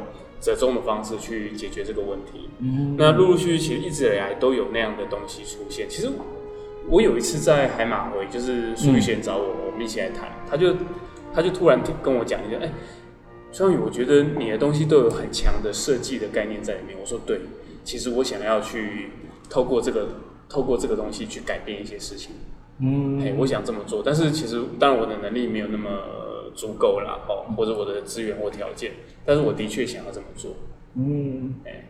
[0.41, 2.49] 折中的方式去解决这个问题。
[2.57, 5.87] 嗯那陆陆续续其实一直以来都有那样的东西出现。
[5.87, 6.09] 其实
[6.89, 10.73] 我有一次在海马回，就是苏玉贤找我，我们一起来谈，他就
[11.33, 12.71] 他就突然跟我讲一下，哎、
[13.55, 16.97] 双宇，我觉得你的东西都有很强的设计的概念在里面。
[16.99, 17.39] 我说对，
[17.85, 19.11] 其实我想要去
[19.49, 20.09] 透过这个
[20.49, 22.31] 透过这个东西去改变一些事情。
[22.79, 23.17] 嗯。
[23.21, 25.89] 哎、我想这么做，但是其实当然我的能力没有那么
[26.53, 28.91] 足够啦，哦，或者我的资源或条件，
[29.25, 30.51] 但是我的确想要这么做。
[30.95, 31.85] 嗯，哎、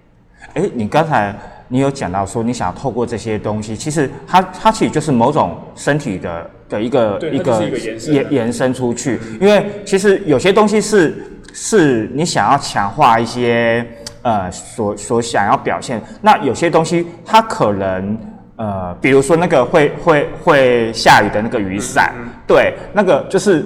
[0.54, 1.36] 哎，你刚才
[1.68, 7.68] 你有讲到说你想要透过这些东西，其实它它其实就是某种身体的的一个一个
[8.08, 11.16] 延延伸出去，因为其实有些东西是
[11.56, 13.84] 是你想要强化一些
[14.22, 18.16] 呃所所想要表现，那有些东西它可能。
[18.58, 22.14] 呃，比如说那个会会会下雨的那个雨伞，
[22.48, 23.66] 对，那个就是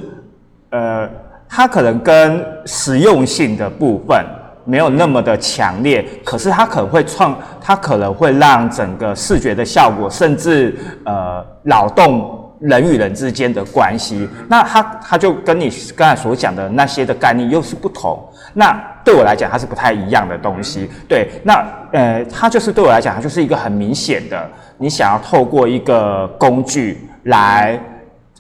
[0.72, 1.08] 呃，
[1.48, 4.26] 它可能跟实用性的部分
[4.66, 10.76] 没有那么的强烈，可是它可能会创，它可能会让整个视觉的效果，甚至
[11.06, 14.28] 呃扰动人与人之间的关系。
[14.48, 18.22] 那它它就跟你刚才所讲的那些的概念又是不同。
[18.54, 20.90] 那对我来讲，它是不太一样的东西。
[21.08, 27.80] 对，那呃，它就是对我来讲，它就是一个很明显的，你想要透过一个工具来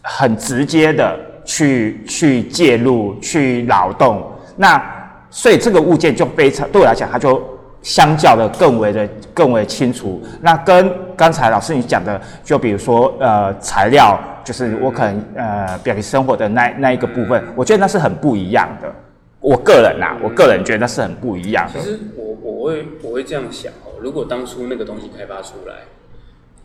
[0.01, 4.23] 很直接的去去介入、去劳动。
[4.55, 4.81] 那
[5.29, 7.41] 所以这个物件就非常对我来讲，它就
[7.81, 10.21] 相较的更为的更为清楚。
[10.41, 18.93] 那跟刚才老师你讲的，就比如说呃材料，就是我可能呃表现生活的那那一个部分，我觉得那是很不一样的。
[19.39, 21.85] 我个人呐、我个人觉得那是很不一样的其。
[21.85, 25.75] 实我我会我会这样想哦，如果当初那个东西开发出来，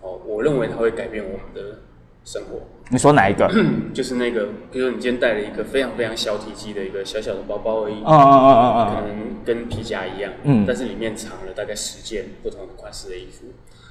[0.00, 1.78] 哦，我认为它会改变我们的
[2.24, 2.58] 生活。
[2.90, 3.46] 你说哪一个？
[3.54, 10.64] 嗯 就是那个，比如说你今天带了一个非常非常小体积的一个小小的包包而已，嗯嗯嗯嗯可嗯能跟皮夹一样，嗯。
[10.66, 13.46] 但是里面藏了大概十件不同的款式的衣服，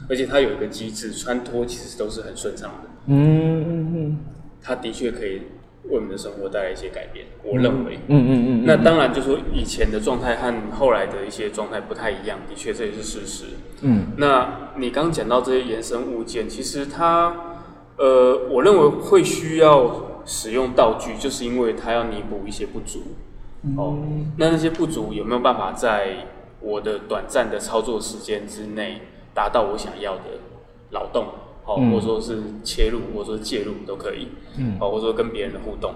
[0.09, 4.17] 而且它有一个机制，穿脱其实都是很顺畅的，嗯嗯
[4.61, 5.41] 它的确可以
[5.89, 7.99] 为我们的生活带来一些改变，我认为。
[8.07, 13.45] 嗯嗯嗯那当然，就说以前的状态和后来的一些状态不太一样，的确这也是事实。
[13.81, 14.13] 嗯。
[14.17, 17.52] 那你刚讲到这些延伸物件，其实它，
[17.97, 23.01] 呃，我认为会需要使用道具，就是因为它要弥补一些不足。
[23.77, 23.97] 哦，
[24.37, 26.27] 那那些不足有没有办法在
[26.59, 29.01] 我的短暂的操作时间之内
[29.33, 30.23] 达到我想要的
[30.91, 31.27] 劳动？
[31.65, 34.27] 哦，嗯或者说是切入，或者说介入都可以。
[34.57, 35.93] 嗯哦，或者说跟别人的互动。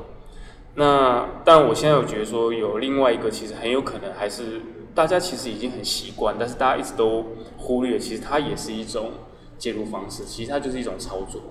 [0.76, 4.62] 那但我现在有觉得说，有另外一个其实很有可能还是
[4.94, 7.26] 大家其实已经很习惯，但是大家一直都
[7.58, 9.12] 忽略，其实它也是一种
[9.58, 11.42] 介入方式，其实它就是一种操作，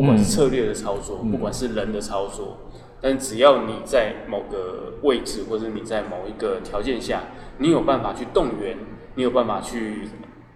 [0.00, 2.56] 不管是策略的操作，不管是人的操作，
[3.02, 7.24] 但只要你在某个位置，或者你在某一个条件下，
[7.58, 8.78] 你有办法去动员，
[9.16, 10.08] 你有办法去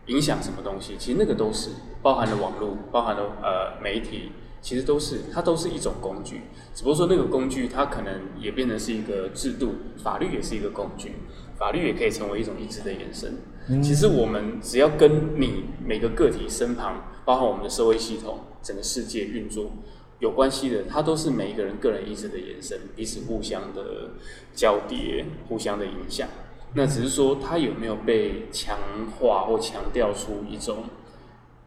[0.06, 1.68] 影响什么东西，其实那个都是
[2.00, 6.40] 包含了网络，包含了呃媒体，其实都是它都是一种工具，
[6.74, 11.12] 只不过说那个工具它可能也变成是一个制度，法律也是一个工具，
[11.58, 13.36] 法律也可以成为一种意志的延伸。
[13.82, 19.70] 其实我们只要跟你每个个体身旁，包含我们的社会系统、整个世界运作
[20.18, 24.10] 有关系的，它都是每一个人个人意志的延伸，彼此互相的
[24.54, 26.28] 交叠、互相的影响。
[26.74, 28.76] 那只是说它有没有被强
[29.18, 30.84] 化或强调出一种，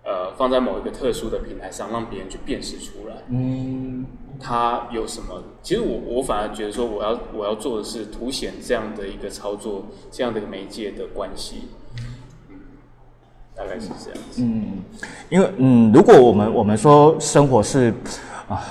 [0.03, 3.23] 呃，放在某一个特殊的平台上，让别人去辨识出来。
[3.29, 4.05] 嗯
[4.39, 5.43] 它有什么？
[5.63, 11.63] 其实我我反而觉得说，我要我要做的是凸显这样的一个操作，这样的一个媒介的关系。
[13.57, 14.19] 大概是这样。
[14.37, 14.65] 嗯，
[15.29, 17.91] 因为嗯，如果我们我们说生活是
[18.47, 18.61] 啊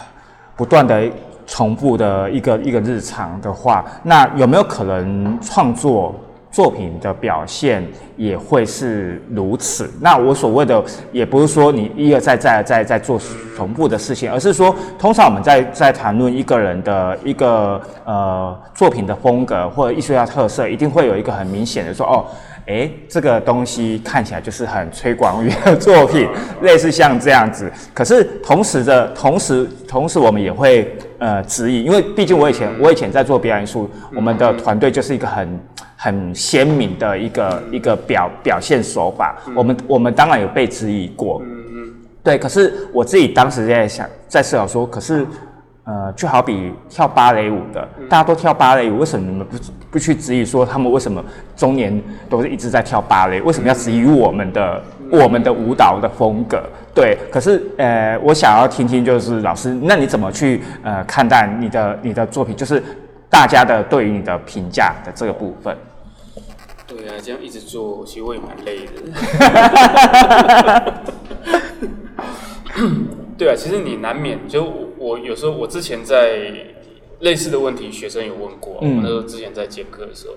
[0.56, 1.10] 不断的
[1.46, 6.14] 重复的一个一个日常的话，那有没有可能创作
[6.50, 9.90] 作品的表现也会是如此？
[10.00, 13.20] 那我所谓的也不是说你一而再再而再在做
[13.56, 22.24] 重复的事情，而是说，通常我们在在谈论一个人的一个呃作品的风格或者艺术家特色，一定会有一个很明显的说哦。
[22.66, 26.28] 诶，这个东西看起来就是很崔广宇的作品，
[26.62, 27.70] 类似像这样子。
[27.94, 35.60] 可是同时的，同时同时我们也会呃质疑，因为毕竟我以前我以前在做表演艺术，我们的团队就是一个很
[35.96, 39.36] 很鲜明的一个一个表表现手法。
[39.54, 41.40] 我们我们当然有被质疑过，
[42.24, 42.36] 对。
[42.36, 45.24] 可是我自己当时在想，在思考说，可是
[45.86, 49.56] 呃，就好比跳芭蕾舞的，大家都跳芭蕾舞，为什么你们不
[49.92, 51.24] 不去质疑说他们为什么
[51.56, 53.40] 中年都是一直在跳芭蕾？
[53.42, 54.82] 为什么要质疑我们的
[55.12, 56.60] 我们的舞蹈的风格？
[56.92, 62.56] 对，可是呃，我想要听听，就是老师，那你怎么去呃看待你的你的作品？
[62.56, 62.82] 就是
[63.30, 65.76] 大家的对于你的评价的这个部分。
[66.84, 68.92] 对啊，这样一直做，其实我也蛮累的。
[73.38, 74.64] 对啊，其实你难免就
[75.06, 76.50] 我有时候我之前在
[77.20, 78.74] 类似的问题，学生有问过。
[78.74, 80.34] 我那时候之前在讲课的时候，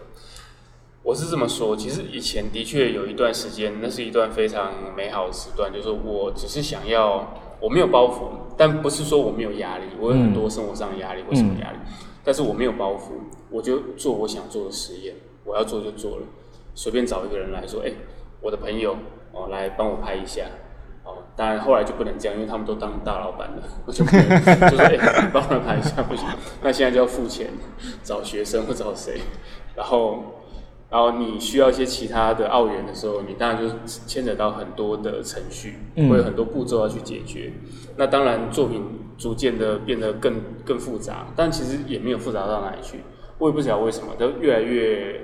[1.01, 11.79] 我是这么说：，其实以前的确有一段时间，那是一段非常美好的时段，就是我只是想要，我没有包袱，但不是说我没有压力，我有很多生活上的压力或什么压力，
[12.23, 13.13] 但是我没有包袱，
[13.49, 15.15] 我就做我想做的实验，
[15.45, 16.23] 我要做就做了，
[16.75, 17.91] 随便找一个人来说，哎，
[18.39, 18.95] 我的朋友
[19.33, 20.43] 哦，来帮我拍一下。
[21.35, 26.27] 当然，后来就不能这样，因为他们都当大老板了， 我就不能就说：“哎，你帮我排一下不行。”
[26.61, 27.47] 那现在就要付钱，
[28.03, 29.21] 找学生或找谁？
[29.73, 30.23] 然后，
[30.89, 37.53] 然后你需要一些其他的澳元的时候，你当然就牵扯到很多的程序，会有很多步骤要去解决。
[37.95, 38.83] 那当然，作品
[39.17, 42.99] 逐渐的变得更更复杂，但其实也没有复杂到哪里去。
[43.37, 45.21] 我也不晓得为什么，就越来越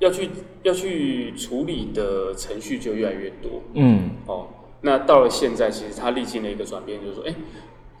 [0.00, 0.28] 要去
[0.64, 3.62] 要去处理的程序就越来越多。
[3.74, 4.46] 嗯，哦。
[4.82, 7.34] 那到了现在，其实它历经了一个转变，就是说，哎，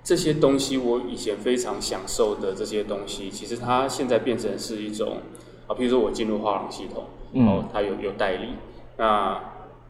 [0.02, 5.18] 这些东西我以前非常享受的这些东西，其实它现在变成是一种
[5.66, 7.04] 啊，比如说我进入画廊系统，
[7.46, 8.54] 哦，它有有代理，
[8.96, 9.38] 那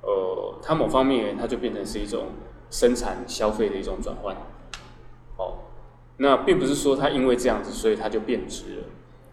[0.02, 2.26] 呃，它某方面它就变成是一种
[2.70, 4.34] 生产消费的一种转换，
[5.36, 5.58] 哦，
[6.16, 8.84] 那并不是说它因为这样子，所以它就变值了，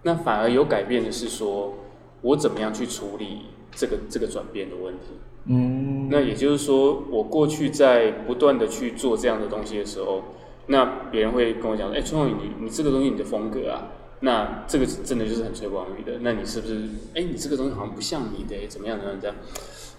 [0.03, 1.73] 那反而有改变的是说，
[2.21, 5.05] 我怎么样去处理这个这个转变的问题。
[5.49, 10.23] 嗯，那也就是说，我过去在不断的去做这样的东西的时候，
[10.65, 13.87] 那别人会跟我讲，哎，春浩宇，你你这个东西你的风格啊，
[14.19, 19.35] 那这个真的就是很崔广宇的，那你是不是，哎，你这个东西好像不像你的，怎么样怎么样这样？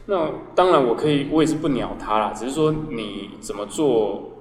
[0.04, 4.32] 那当然我可以，我也是不鸟他啦，只是说你怎么做，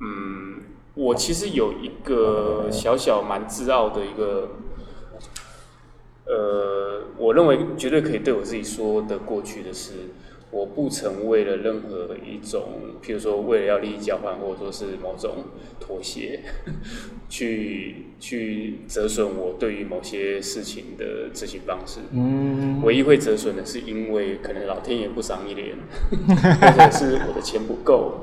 [0.00, 0.60] 嗯，
[0.92, 4.50] 我其实有一个小小蛮自傲的一个。
[6.26, 9.92] 呃，我认为绝对可以对我自己说的过去的是，
[10.50, 12.62] 我不曾为了任何一种，
[13.02, 15.44] 譬如说为了要利益交换，或者说是某种
[15.78, 16.40] 妥协，
[17.28, 22.00] 去去折损我对于某些事情的执行方式。
[22.12, 25.76] 嗯，唯一会折损的是因为可能老天爷不赏一脸，
[26.10, 28.20] 或者是我的钱不够，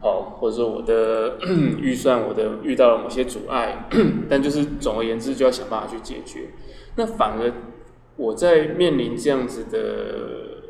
[0.00, 1.38] 好，或者说我的
[1.80, 3.88] 预算我的遇到了某些阻碍，
[4.28, 6.48] 但就是总而言之，就要想办法去解决。
[7.00, 7.50] 那反而
[8.16, 9.78] 我在面临这样子的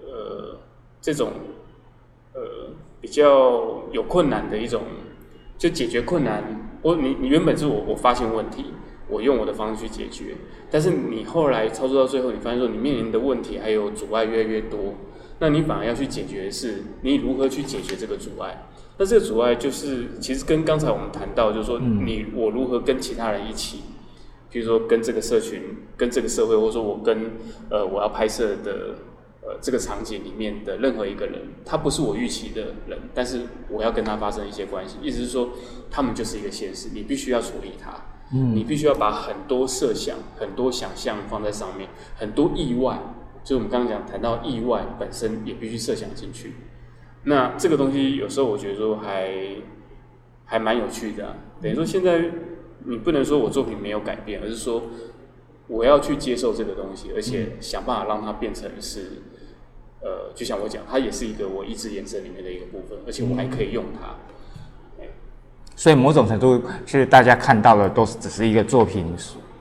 [0.06, 0.60] 呃
[1.00, 1.32] 这种
[2.34, 2.40] 呃
[3.00, 4.82] 比较有困难的一种，
[5.58, 6.78] 就解决困难。
[6.82, 8.66] 我你你原本是我我发现问题，
[9.08, 10.36] 我用我的方式去解决，
[10.70, 14.94] 但是你后来操作到最后，你发现说你面临的问题还有阻碍越来越多，
[15.40, 18.68] 那你反而要去解决的是你如何去解决这个阻碍。
[18.98, 23.80] 那这个阻碍就是其实跟刚才我们谈到，就是说你我如何跟其他人一起。
[24.50, 25.62] 比如说跟这个社群、
[25.96, 27.30] 跟这个社会，或者说我跟
[27.70, 28.96] 呃我要拍摄的
[29.42, 35.50] 呃这个场景里面的任何一个人，他不是我预期的人，但是我要跟他发生一些关系，意思是说
[35.88, 37.92] 他们就是一个现实，你必须要处理他，
[38.34, 42.98] 嗯，你必须要把很多设想、很多想象放在上面，很多意外，
[43.44, 46.54] 就是我们刚刚讲谈到意外本身也必须设想进去。
[47.22, 49.32] 那这个东西有时候我觉得说还
[50.44, 52.32] 还蛮有趣的，等于说现在。
[52.84, 54.82] 你不能说我作品没有改变，而是说
[55.66, 59.22] 我要去接受这个东西，而且想办法让它变成是，
[60.00, 64.14] 呃，就像我讲，它也是一个我意志延伸里面的一个部分，而且我还可以用它。
[65.76, 69.06] 所以某种程度，其实大家看到的都是只是一个作品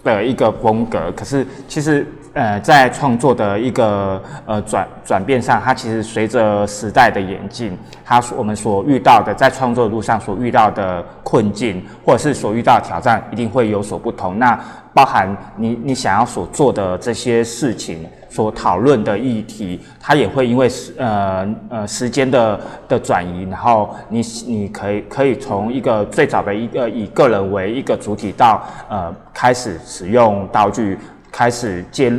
[0.04, 2.06] 的一个风格，可是其实。
[2.34, 7.76] 呃，在创作的一个呃转转变上，它其实随着时代的演进，
[8.06, 14.38] 它我们所遇到的在创作路上所遇到的困境，或者是所遇到的挑战，一定会有所不同。
[14.38, 14.58] 那
[14.94, 30.98] 包含你你想要所做的这些事情，所讨论的议题，它也会因为时呃呃时间的的转移，然后你你可以可以从一个最早的一个以个人为一个主体，到呃开始使用道具。
[31.32, 32.12] 开始介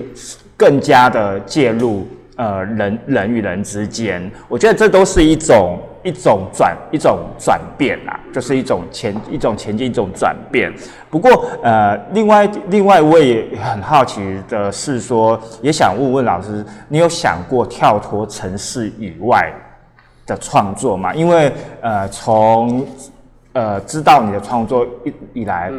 [0.56, 2.06] 更加的介入，
[2.36, 10.72] 呃，人人与人之间，我觉得这都是一种一种转一种转变啊，就是一种前一种前进一种转变。
[11.10, 19.52] 不过，呃，另外另外我也很好奇的是说，也想问问老师，你有想过跳脱城市以外
[20.26, 21.14] 的创作吗？
[21.14, 22.86] 因为，呃，从
[23.52, 25.70] 呃知道你的创作以以来，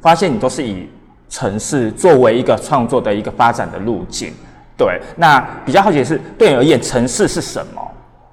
[0.00, 0.88] 发现你都是以
[1.28, 4.32] 城市作为一个创作的一个发展的路径。
[4.76, 7.82] 对，那比较好奇的是，对你而言，城市是什么？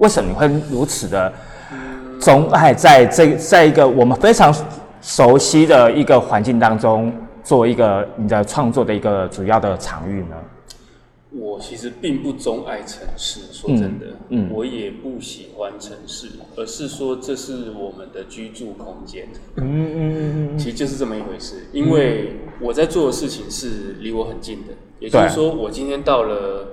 [0.01, 1.31] 为什么你会如此的
[2.19, 4.53] 钟爱在这在一个我们非常
[4.99, 10.35] 熟悉的一个环境当中，做一个你的创作的一个主要的场域呢？
[11.33, 16.27] 我其实并不钟爱城市，说真的，嗯嗯我也不喜欢城市，
[16.57, 19.27] 而是说这是我们的居住空间。
[19.55, 26.67] 嗯嗯嗯 其实就是这么一回事，因为我在做的事情是离我很近的，也就是说，我今天到了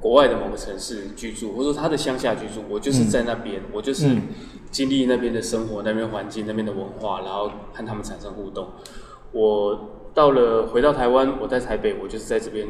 [0.00, 4.22] 国外的某个城市居住，或者说他的乡下居住，我就是在那边，我就是嗯
[4.70, 8.68] 经历那边的生活、那边环境、那边的文化，然后和他们产生互动。
[9.32, 12.68] 我到了回到台湾，我在台北，我就是在这边，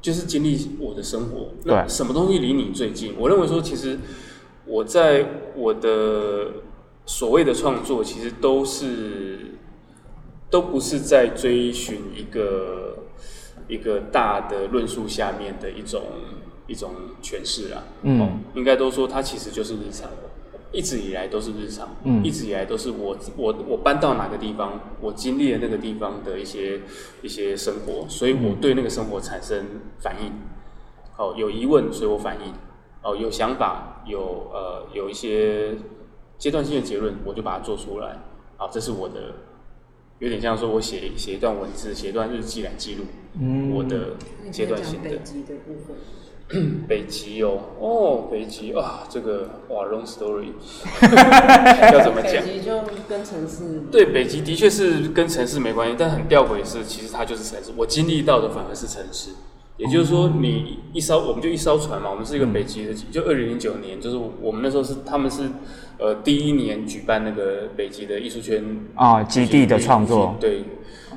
[0.00, 1.48] 就是经历我的生活。
[1.64, 3.14] 那什么东西离你最近？
[3.18, 3.98] 我认为说，其实
[4.66, 5.26] 我在
[5.56, 6.46] 我的
[7.04, 9.52] 所谓的创作，其实都是
[10.48, 12.85] 都不是在追寻一个
[13.68, 16.02] 一个大的论述下面的一种
[16.66, 16.92] 一种
[17.22, 17.82] 诠释啦。
[18.02, 20.10] 嗯哦，应该都说它其实就是日常，
[20.72, 26.80] 一直以来都是日常，嗯一直以来都是我我我搬到哪个地方，我经历了那个地方的一些
[27.22, 29.64] 一些生活，所以我对那个生活产生
[30.00, 30.32] 反应。
[31.18, 32.52] 哦，有疑问，所以我反应；
[33.02, 35.74] 哦，有想法，有呃有一些
[36.36, 38.18] 阶段性的结论，我就把它做出来。
[38.58, 39.34] 啊，这是我的，
[40.18, 43.04] 有点像说我写写一段文字，写一段日记来记录
[43.40, 43.72] 嗯。
[43.72, 44.16] 我的
[44.50, 45.10] 阶段性的。
[45.10, 50.52] 北极的部分，北极哦，哦，北极啊，这个哇，long story，
[51.92, 52.44] 要怎么讲？
[52.44, 53.82] 北极就跟城市。
[53.90, 57.72] 对，北极的确是跟城市没关系，但很吊诡的是，其实它就是城市。
[57.76, 59.30] 我经历到的反而是城市，
[59.76, 65.48] 也就是说，你一艘，我们就一艘船嘛，我们是一个北极的，就二零零九年，就是我们那时候是他们是
[65.98, 68.64] 呃第一年举办那个北极的艺术圈
[68.94, 70.62] 啊，基地的创作，对，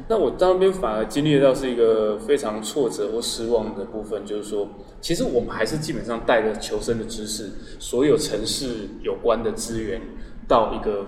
[0.10, 4.68] 那我到那边反而经历到是一个非常挫折或失望的部分，就是说，
[5.00, 10.02] 其实我们还是基本上带着求生的知识，所有城市有关的资源
[10.48, 11.06] 到一个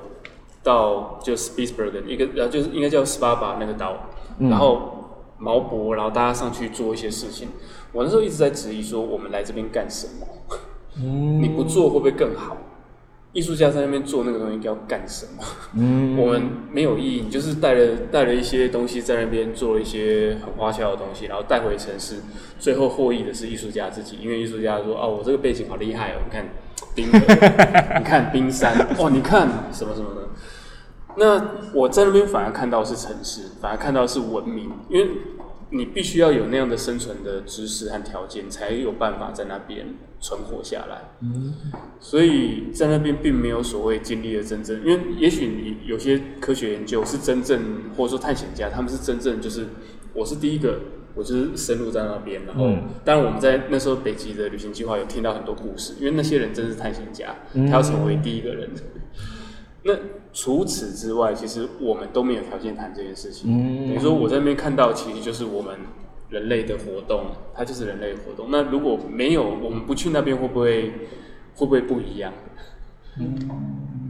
[0.61, 7.47] 到就 Spitsbergen 一个呃就是应该叫 Spaba 那个岛，然后毛博，然后大家上去做一些事情。
[7.91, 10.27] 我那时候一直在质疑说，我们来这边干什么？
[11.41, 12.55] 你不做会不会更好？
[13.33, 15.43] 艺术家在那边做那个东西要干什么？
[15.75, 22.17] 嗯我们没有意义，你就是带了带了一些东西在那边做了一些很花俏的东西，然后带回城市，
[22.59, 26.45] 最后获益的是艺术家自己，因为艺术家说哦，我这个背景好厉害哦，你看
[26.93, 27.19] 冰河，
[27.97, 30.27] 你看冰山，哦，你看什么什么的。
[31.15, 35.09] 那我在那边反而看到是城市，反而看到是文明，因为
[35.69, 39.87] 你必须要有那样的生存的知识和条件，才有办法在那边
[40.21, 41.01] 存活下来。
[41.99, 47.59] 所以在那边并没有所谓经历了真正，因为也许你有些科学研究是真正，
[47.97, 49.67] 或者说探险家，他们是真正就是
[50.13, 50.79] 我是第一个，
[51.15, 58.69] 我就是深入在那边，然后、嗯当然我们在那时候北极的旅行计划有听到很多故事，因为那些人真是探险家，他要成为第一个人。
[59.83, 59.93] 那
[60.31, 63.51] 除此之外，其实我们都没有条件谈这件事情。
[63.51, 65.75] 嗯等于说我在那边看到，其实就是我们
[66.31, 68.47] 人类的活动，它就是人类的活动。
[68.49, 70.91] 那如果没有我们不去那边，会不会
[71.55, 72.33] 会不会不一样？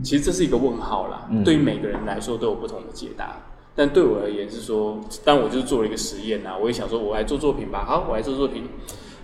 [0.03, 1.27] 其实这是一个问号啦。
[1.31, 3.35] 嗯对于每个人来说都有不同的解答。
[3.75, 7.85] 但对我而言是说，但我就是做了一个实验啊，我也想说，我来做作品吧。
[7.85, 8.63] 好，我来做作品，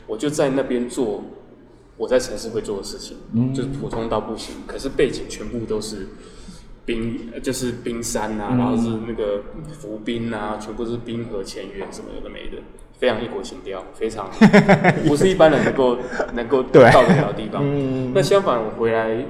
[0.07, 1.23] 我就在那边做
[1.97, 3.17] 我在城市会做的事情，
[3.53, 4.55] 就是普通到不行。
[4.65, 6.07] 可是背景全部都是
[6.85, 9.43] 冰，呃就是冰山啊，然后是那个
[9.73, 12.57] 浮冰啊，全部是冰河前缘什么有的没的，
[12.97, 14.29] 非常异国情调，非常
[15.07, 15.97] 不是一般人能够
[16.33, 17.61] 能够到得了的地方。
[17.63, 19.25] 嗯那相反，我回来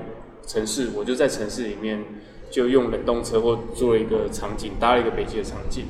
[0.45, 2.03] 城市，我就在城市里面
[2.49, 5.85] 就用冷冻车或做了一个场景，搭了一个北极的场景，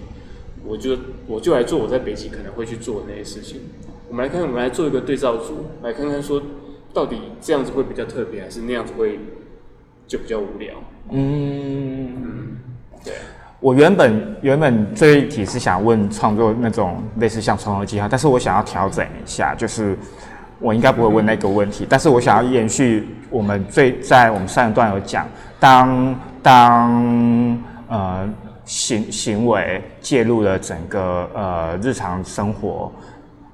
[0.66, 0.98] 我就
[1.28, 3.62] 我就来做我在北极可能会去做的那些事情。
[4.10, 6.42] 我们来看，我们来做一个对照组，来看看说
[6.94, 9.20] 到底这样子会比较特别，还是那样子会
[10.08, 10.74] 就比较无聊？
[11.12, 12.58] 嗯，
[13.04, 13.22] 对啊，
[13.60, 19.98] 我原本原本这一题是想问创作那种类似像创作计划，但是我想要调整一下，就是
[20.60, 25.28] 我应该不会问那个问题，但是我想要延续我们最在我们上一段有讲，
[25.60, 28.30] 当当呃
[28.64, 32.92] 行行为介入了整个呃日常生活。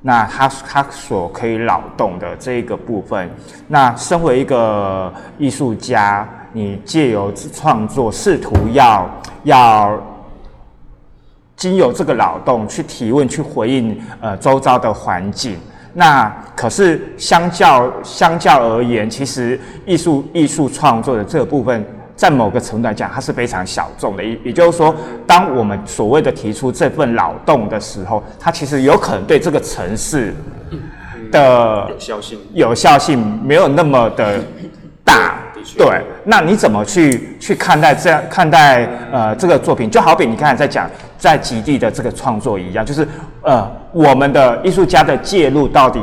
[0.05, 3.29] 那他他所可以扰动的这一个部分，
[3.69, 9.09] 那身为一个艺术家，你借由创作，试图要
[9.43, 9.99] 要
[11.55, 15.57] 经由这个脑洞去提问、去回应呃周遭的环境。
[15.95, 21.85] 那可是相较相较而言，其实艺术艺术创作的这个部分，
[22.15, 24.23] 在某个程度来讲，它是非常小众的。
[24.23, 24.95] 也也就是说，
[25.27, 30.33] 当我们所谓的提出这份脑洞的时候，它其实有可能对这个城市
[31.31, 32.39] 的有效性。
[32.53, 34.43] 有效性没有那么的
[35.03, 35.35] 大
[35.77, 39.89] 对，那你怎么去去看待这样看待呃这个作品？
[39.89, 43.07] 就好比你刚才在讲在极地的这个创作一样，就是
[43.41, 45.99] 呃我们的艺术家的介入到底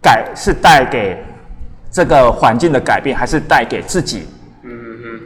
[0.00, 1.22] 改是带给
[1.90, 4.26] 这个环境的改变，还是带给自己？
[4.62, 5.20] 嗯嗯嗯，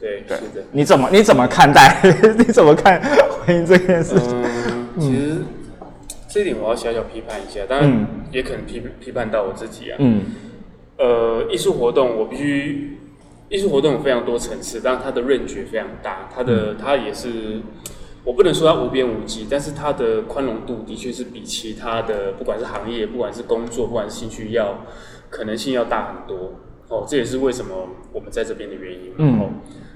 [0.00, 0.64] 对，是的。
[0.70, 1.96] 你怎么你怎么看待？
[2.38, 3.00] 你怎么看
[3.44, 4.42] 婚姻这件事情？
[4.42, 5.36] 嗯，其实
[6.28, 9.96] 这一点我要小小批判一下，当然也可能批批判到我自己啊。
[9.98, 10.22] 嗯
[10.98, 12.98] 呃，艺术活动我必须，
[13.48, 17.60] 艺术活动有非常多层次，当然它的 range 非常大，它的它也是，
[18.24, 24.84] 我不能说它无边无际，但是它的宽容度的确是比其他的不管是行业，不管是工作，不管是兴趣要
[25.30, 26.54] 可能性要大很多。
[26.88, 29.12] 哦，这也是为什么我们在这边的原因。
[29.18, 29.50] 嗯哦，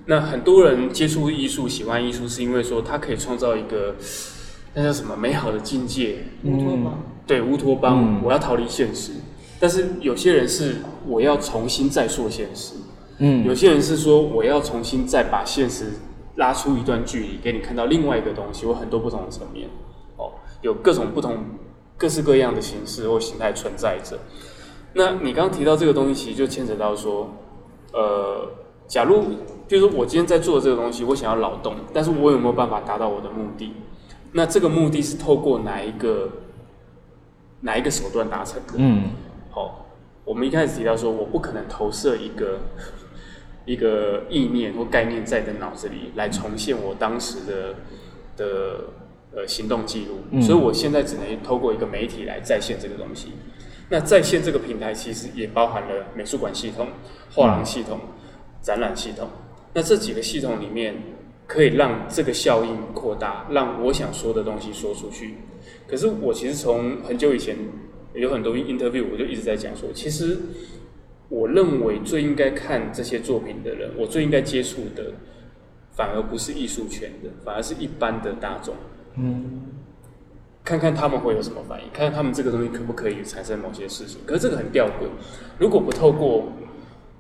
[0.07, 3.97] 那很多人接触艺术、喜欢艺术，是因为说它可以创造一个
[4.75, 9.13] 那叫什么美好的境界，乌托邦，对乌托邦，嗯我要逃离现实。
[9.63, 12.75] 但是有些人是我要重新再塑现实，
[13.19, 15.93] 嗯有些人是说我要重新再把现实
[16.35, 19.69] 拉出一段距离，给你看到另外一个东西，有很多不同的层面。
[20.17, 20.33] 哦，
[20.63, 21.45] 有各种不同、
[21.97, 24.19] 各式各样的形式或形态存在着。
[24.95, 27.31] 那你刚刚提到这个东西，其实就牵扯到说，
[27.93, 28.49] 呃，
[28.89, 29.23] 假如
[29.69, 33.73] 比如说我今天在做这个东西，我想要劳动，但是我有没有办法达到我的目的？
[34.33, 36.29] 那这个目的是透过哪一个
[37.61, 38.73] 哪一个手段达成的？
[38.79, 39.05] 嗯
[39.55, 39.87] 好，
[40.25, 42.61] 我们一开始提到说，我不可能投射一个
[43.67, 47.75] 一个意念或概念在你的脑子里来重现我当时的
[48.35, 48.85] 的
[49.37, 53.33] 呃行动记录，嗯所以我现在只能透过一个媒体来再现这个东西。
[53.91, 56.89] 那在线这个平台其实也包含了美术馆系统、
[57.35, 58.01] 画廊系统、
[58.63, 59.29] 展览系统。
[59.75, 60.95] 那这几个系统里面，
[61.47, 65.35] 可以让这个效应扩大，让我想说的东西说出去。
[65.87, 67.55] 可是我其实从很久以前
[68.15, 70.39] 有很多 interview，我就一直在讲说，其实
[71.29, 75.13] 我认为最应该看这些作品的人，我最应该接触的，
[75.91, 78.75] 反而不是艺术圈的，反而是一般的大众。
[79.17, 79.63] 嗯
[80.65, 84.21] 看看他们会有什么反应，看看他们这个东西可不可以产生某些事情。
[84.25, 85.09] 可是这个很吊诡，
[85.59, 86.53] 如果不透过，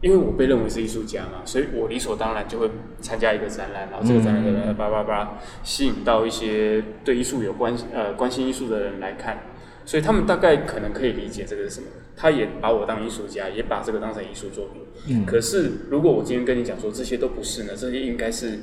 [0.01, 2.70] 因为我被认为是艺术家嘛，所以我理所当然就会
[3.01, 9.36] 参加一个展览，然后这个展览的叭叭叭吸引到一些对艺术有关呃关心艺术的人来看，
[9.85, 11.87] 所以他们大概可能可以理解这个是什么。
[12.16, 14.83] 他也把我当艺术家，也把这个当成艺术作品。
[15.09, 18.61] 嗯可是如果我今天跟你讲说这些都不是呢，这些应该是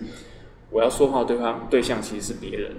[0.70, 2.72] 我要说话对方对象其实是别人。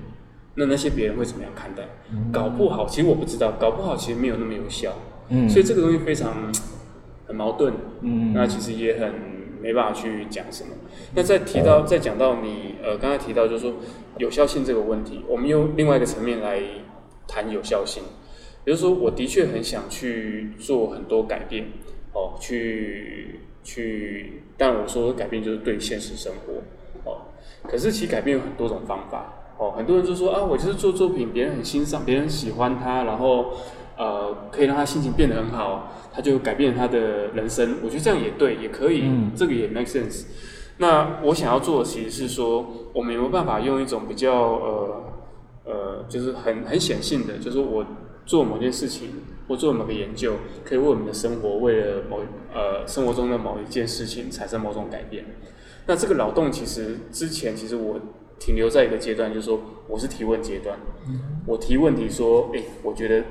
[0.54, 1.88] 那那些别人会怎么样看待？
[2.32, 4.94] 搞不好，其实我不知道，搞不好其实没有那么有效，
[5.28, 6.52] 嗯所以这个东西非常
[7.26, 7.74] 很矛盾。
[8.00, 9.12] 嗯那其实也很
[9.60, 10.70] 没办法去讲什么。
[11.14, 13.74] 那再提到，再讲到你呃刚才提到就是说
[14.18, 16.60] 有效性这个问题，我们用另外一个层面来
[17.28, 18.02] 谈有效性，
[18.64, 21.66] 也就是说我的确很想去做很多改变
[22.12, 27.22] 哦，去去，但我说的改变就是对现实生活哦，
[27.68, 33.52] 可是其实改变有很多种方法哦，很多人就说啊，我就是做作品，别人很欣赏，别人喜欢他，然后
[33.96, 37.76] 呃可以让他心情变得很好，他就改变他的人生。
[37.84, 40.24] 我觉得这样也对，也可以，嗯这个也 make sense。
[40.78, 45.02] 那我想要做的其实是说，我们有没有办法用一种比较呃
[45.64, 47.84] 呃，就是很很显性的，就是我
[48.30, 49.08] 做某件事情
[49.48, 52.20] 或做某个研究，可以为我们的生活，为了某
[52.54, 55.24] 呃生活中的某一件事情产生某种改变。
[55.88, 57.98] 那这个劳动其实之前其实我
[58.38, 60.78] 停留在一个阶段，就是说我是提问阶段，
[61.44, 63.24] 我提问题说，诶，我觉得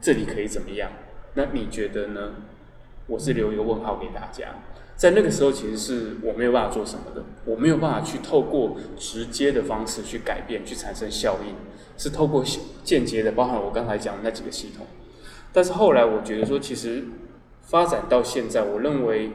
[0.00, 0.90] 这里可以怎么样？
[1.34, 2.30] 那你觉得呢？
[3.08, 4.46] 我是留一个问号给大家。
[4.96, 11.54] 在那个时候，其实是我没有办法做什么的，我没有办法去透过直接的方式去改变、去产生效应，
[11.96, 12.44] 是透过
[12.84, 14.86] 间接的，包含我刚才讲的那几个系统。
[15.52, 17.04] 但是后来我觉得说，其实
[17.62, 19.30] 发展到现在，我认为，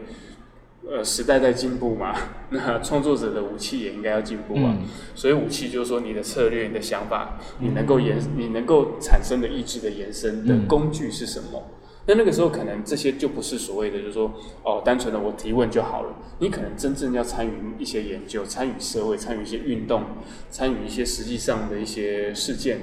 [0.87, 2.15] 呃，时代在进步嘛，
[2.51, 4.75] 那创作者的武器也应该要进步啊。
[4.79, 11.63] 嗯所以武器就是说，你的策略、你的想法，你能够延、你能够产生的意志的延伸的嗯工具是什么？
[12.07, 14.33] 那那个时候可能这些就不是所谓的，就是说
[14.63, 16.15] 哦，单纯的我提问就好了。
[16.39, 20.03] 你可能真正要参与一些研究，参与社会，参与一些运动，
[20.49, 22.79] 参与一些实际上的一些事件，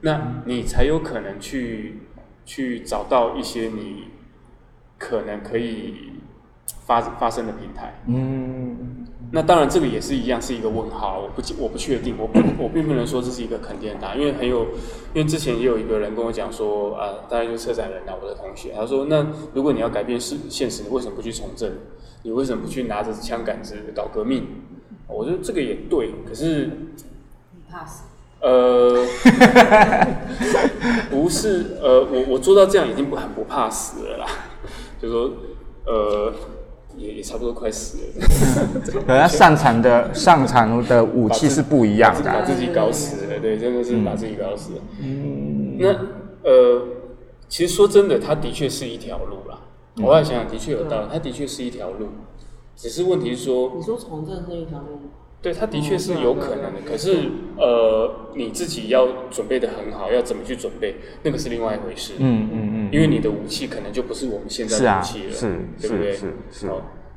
[0.00, 1.98] 那你才有可能去
[2.46, 4.08] 去找到一些你
[4.96, 6.12] 可能可以
[6.66, 8.00] 发发生的平台。
[8.06, 8.91] 嗯
[9.34, 12.28] 那当然这个也是一样是一个问号，我不我不确定，我
[12.58, 14.66] 我并不能说这是一个肯定的答案，因为很有，
[15.14, 21.72] 因为之前也有一个人跟我讲说，啊，大概就是车展人啊，我的同学，他说，那如果你要改变世现实，你为什么不去从政？
[22.24, 24.46] 你为什么不去拿着枪杆子搞革命？
[25.08, 26.70] 我觉得这个也对，可是
[27.52, 28.04] 你怕死。
[28.40, 29.04] 呃，
[31.10, 34.26] 不是，呃，我我做到这样已经不很不怕死了啦，
[35.00, 35.30] 就说，
[35.86, 36.32] 呃，
[36.96, 38.26] 也也差不多快死了，
[39.06, 42.30] 可能上场的上场的武器是不一样的。
[42.30, 44.80] 把自己搞死了，对，真的是把自己搞死了。
[45.00, 45.88] 嗯，那
[46.42, 46.82] 呃，
[47.48, 49.58] 其实说真的，它的确是一条路啦。
[49.98, 52.08] 我后来想想，的确有道理，它的确是一条路，
[52.76, 55.00] 只是问题是说，你说从政是一条路，
[55.42, 56.80] 对，它的确是有可能的。
[56.88, 57.28] 可是
[57.58, 62.14] 呃，你自己要准备的很好，要怎么去准备，那个是另外一回事。
[62.18, 66.12] 嗯嗯嗯，因为你的武器可能就不是我们现在的武器了，是对不对？
[66.14, 66.68] 是是。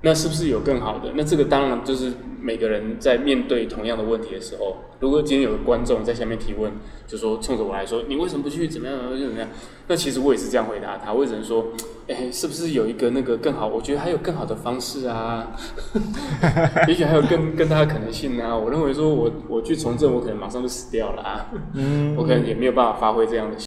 [0.06, 1.12] 好，那是不是有更好的？
[1.16, 6.72] 那这个当然就是每个人在面对同样的问题的时候，如果今天有个观众在下面提问，
[7.08, 9.50] 就说冲着我来说，你为什么不去怎么样，就怎么样？
[9.88, 11.66] 那其实我也是这样回答他，我只能说，
[12.08, 13.66] 哎，是不是有一个那个更好？
[13.66, 15.52] 我觉得还有更好的方式啊，
[16.88, 18.56] 也许还有更更大的可能性啊。
[18.56, 21.50] 我认为说我我去从政，我可能马上就死掉了啊，
[22.16, 23.58] 我可能也没有办法发挥这样的